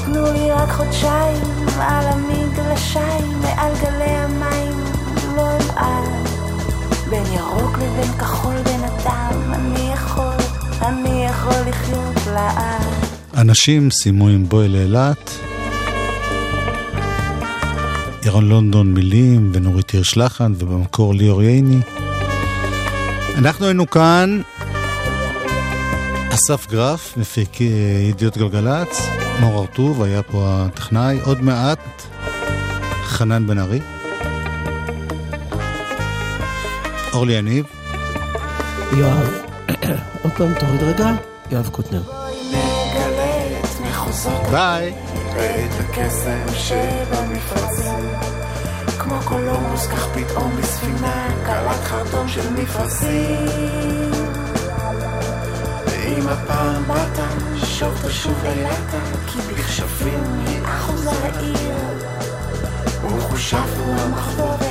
תנו 0.04 0.32
לי 0.32 0.50
רק 0.50 0.70
חודשיים 0.70 1.42
על 1.78 2.06
המגלשיים 2.06 3.40
מעל 3.40 3.72
גלי 3.82 4.04
המים 4.04 4.76
לא 5.36 5.42
אמעד 5.42 6.28
בין 7.10 7.22
ירוק 7.32 7.78
לבין 7.78 8.18
כחול 8.18 8.54
בינתיים 8.54 9.54
אני 9.54 9.92
יכול, 9.92 10.34
אני 10.82 11.26
יכול 11.26 11.68
לחיות 11.68 12.26
לעד 12.26 12.82
אנשים 13.36 13.90
סיימו 13.90 14.28
עם 14.28 14.48
בואי 14.48 14.68
לאילת. 14.68 15.30
ירון 18.24 18.48
לונדון 18.48 18.94
מילים 18.94 19.50
ונורית 19.54 19.90
הירש 19.90 20.16
לחן 20.16 20.52
ובמקור 20.58 21.14
ליאור 21.14 21.42
ייני. 21.42 21.80
אנחנו 23.38 23.66
היינו 23.66 23.90
כאן, 23.90 24.40
אסף 26.34 26.66
גרף, 26.70 27.16
מפיק 27.16 27.60
אה, 27.60 27.66
ידיעות 28.10 28.36
גלגלצ, 28.36 29.06
מור 29.40 29.58
הרטוב 29.58 30.02
היה 30.02 30.22
פה 30.22 30.46
הטכנאי, 30.46 31.20
עוד 31.24 31.42
מעט 31.42 32.02
חנן 33.04 33.46
בן 33.46 33.58
ארי, 33.58 33.80
אורלי 37.12 37.32
יניב, 37.32 37.64
יואב, 38.92 39.42
עוד 40.22 40.32
פעם 40.36 40.54
תוריד 40.54 40.82
רגע, 40.82 41.10
יואב 41.50 41.68
קוטנר. 41.68 42.02
ביי. 44.50 44.94
נראה 45.14 45.64
את 45.64 45.80
הקסם 45.80 46.54
שבמפרצים 46.54 48.04
כמו 48.98 49.14
קולומבוס 49.24 49.86
כך 49.86 50.06
פתאום 50.06 50.56
בספינה 50.56 51.28
קלט 51.46 51.84
חרטום 51.84 52.28
של 52.28 52.50
מפרשים 52.50 54.33
ואם 56.24 56.32
הפעם. 56.32 56.84
באת 56.86 57.18
שוב 57.64 58.04
ושוב 58.04 58.44
אילת 58.44 58.94
כי 59.26 59.38
בכשפים 59.38 60.24
היא 60.46 60.60
אחוז 60.64 61.06
העיר. 61.06 61.74
וחושב 63.06 63.58
הוא 63.78 63.94
המחבוא 64.00 64.63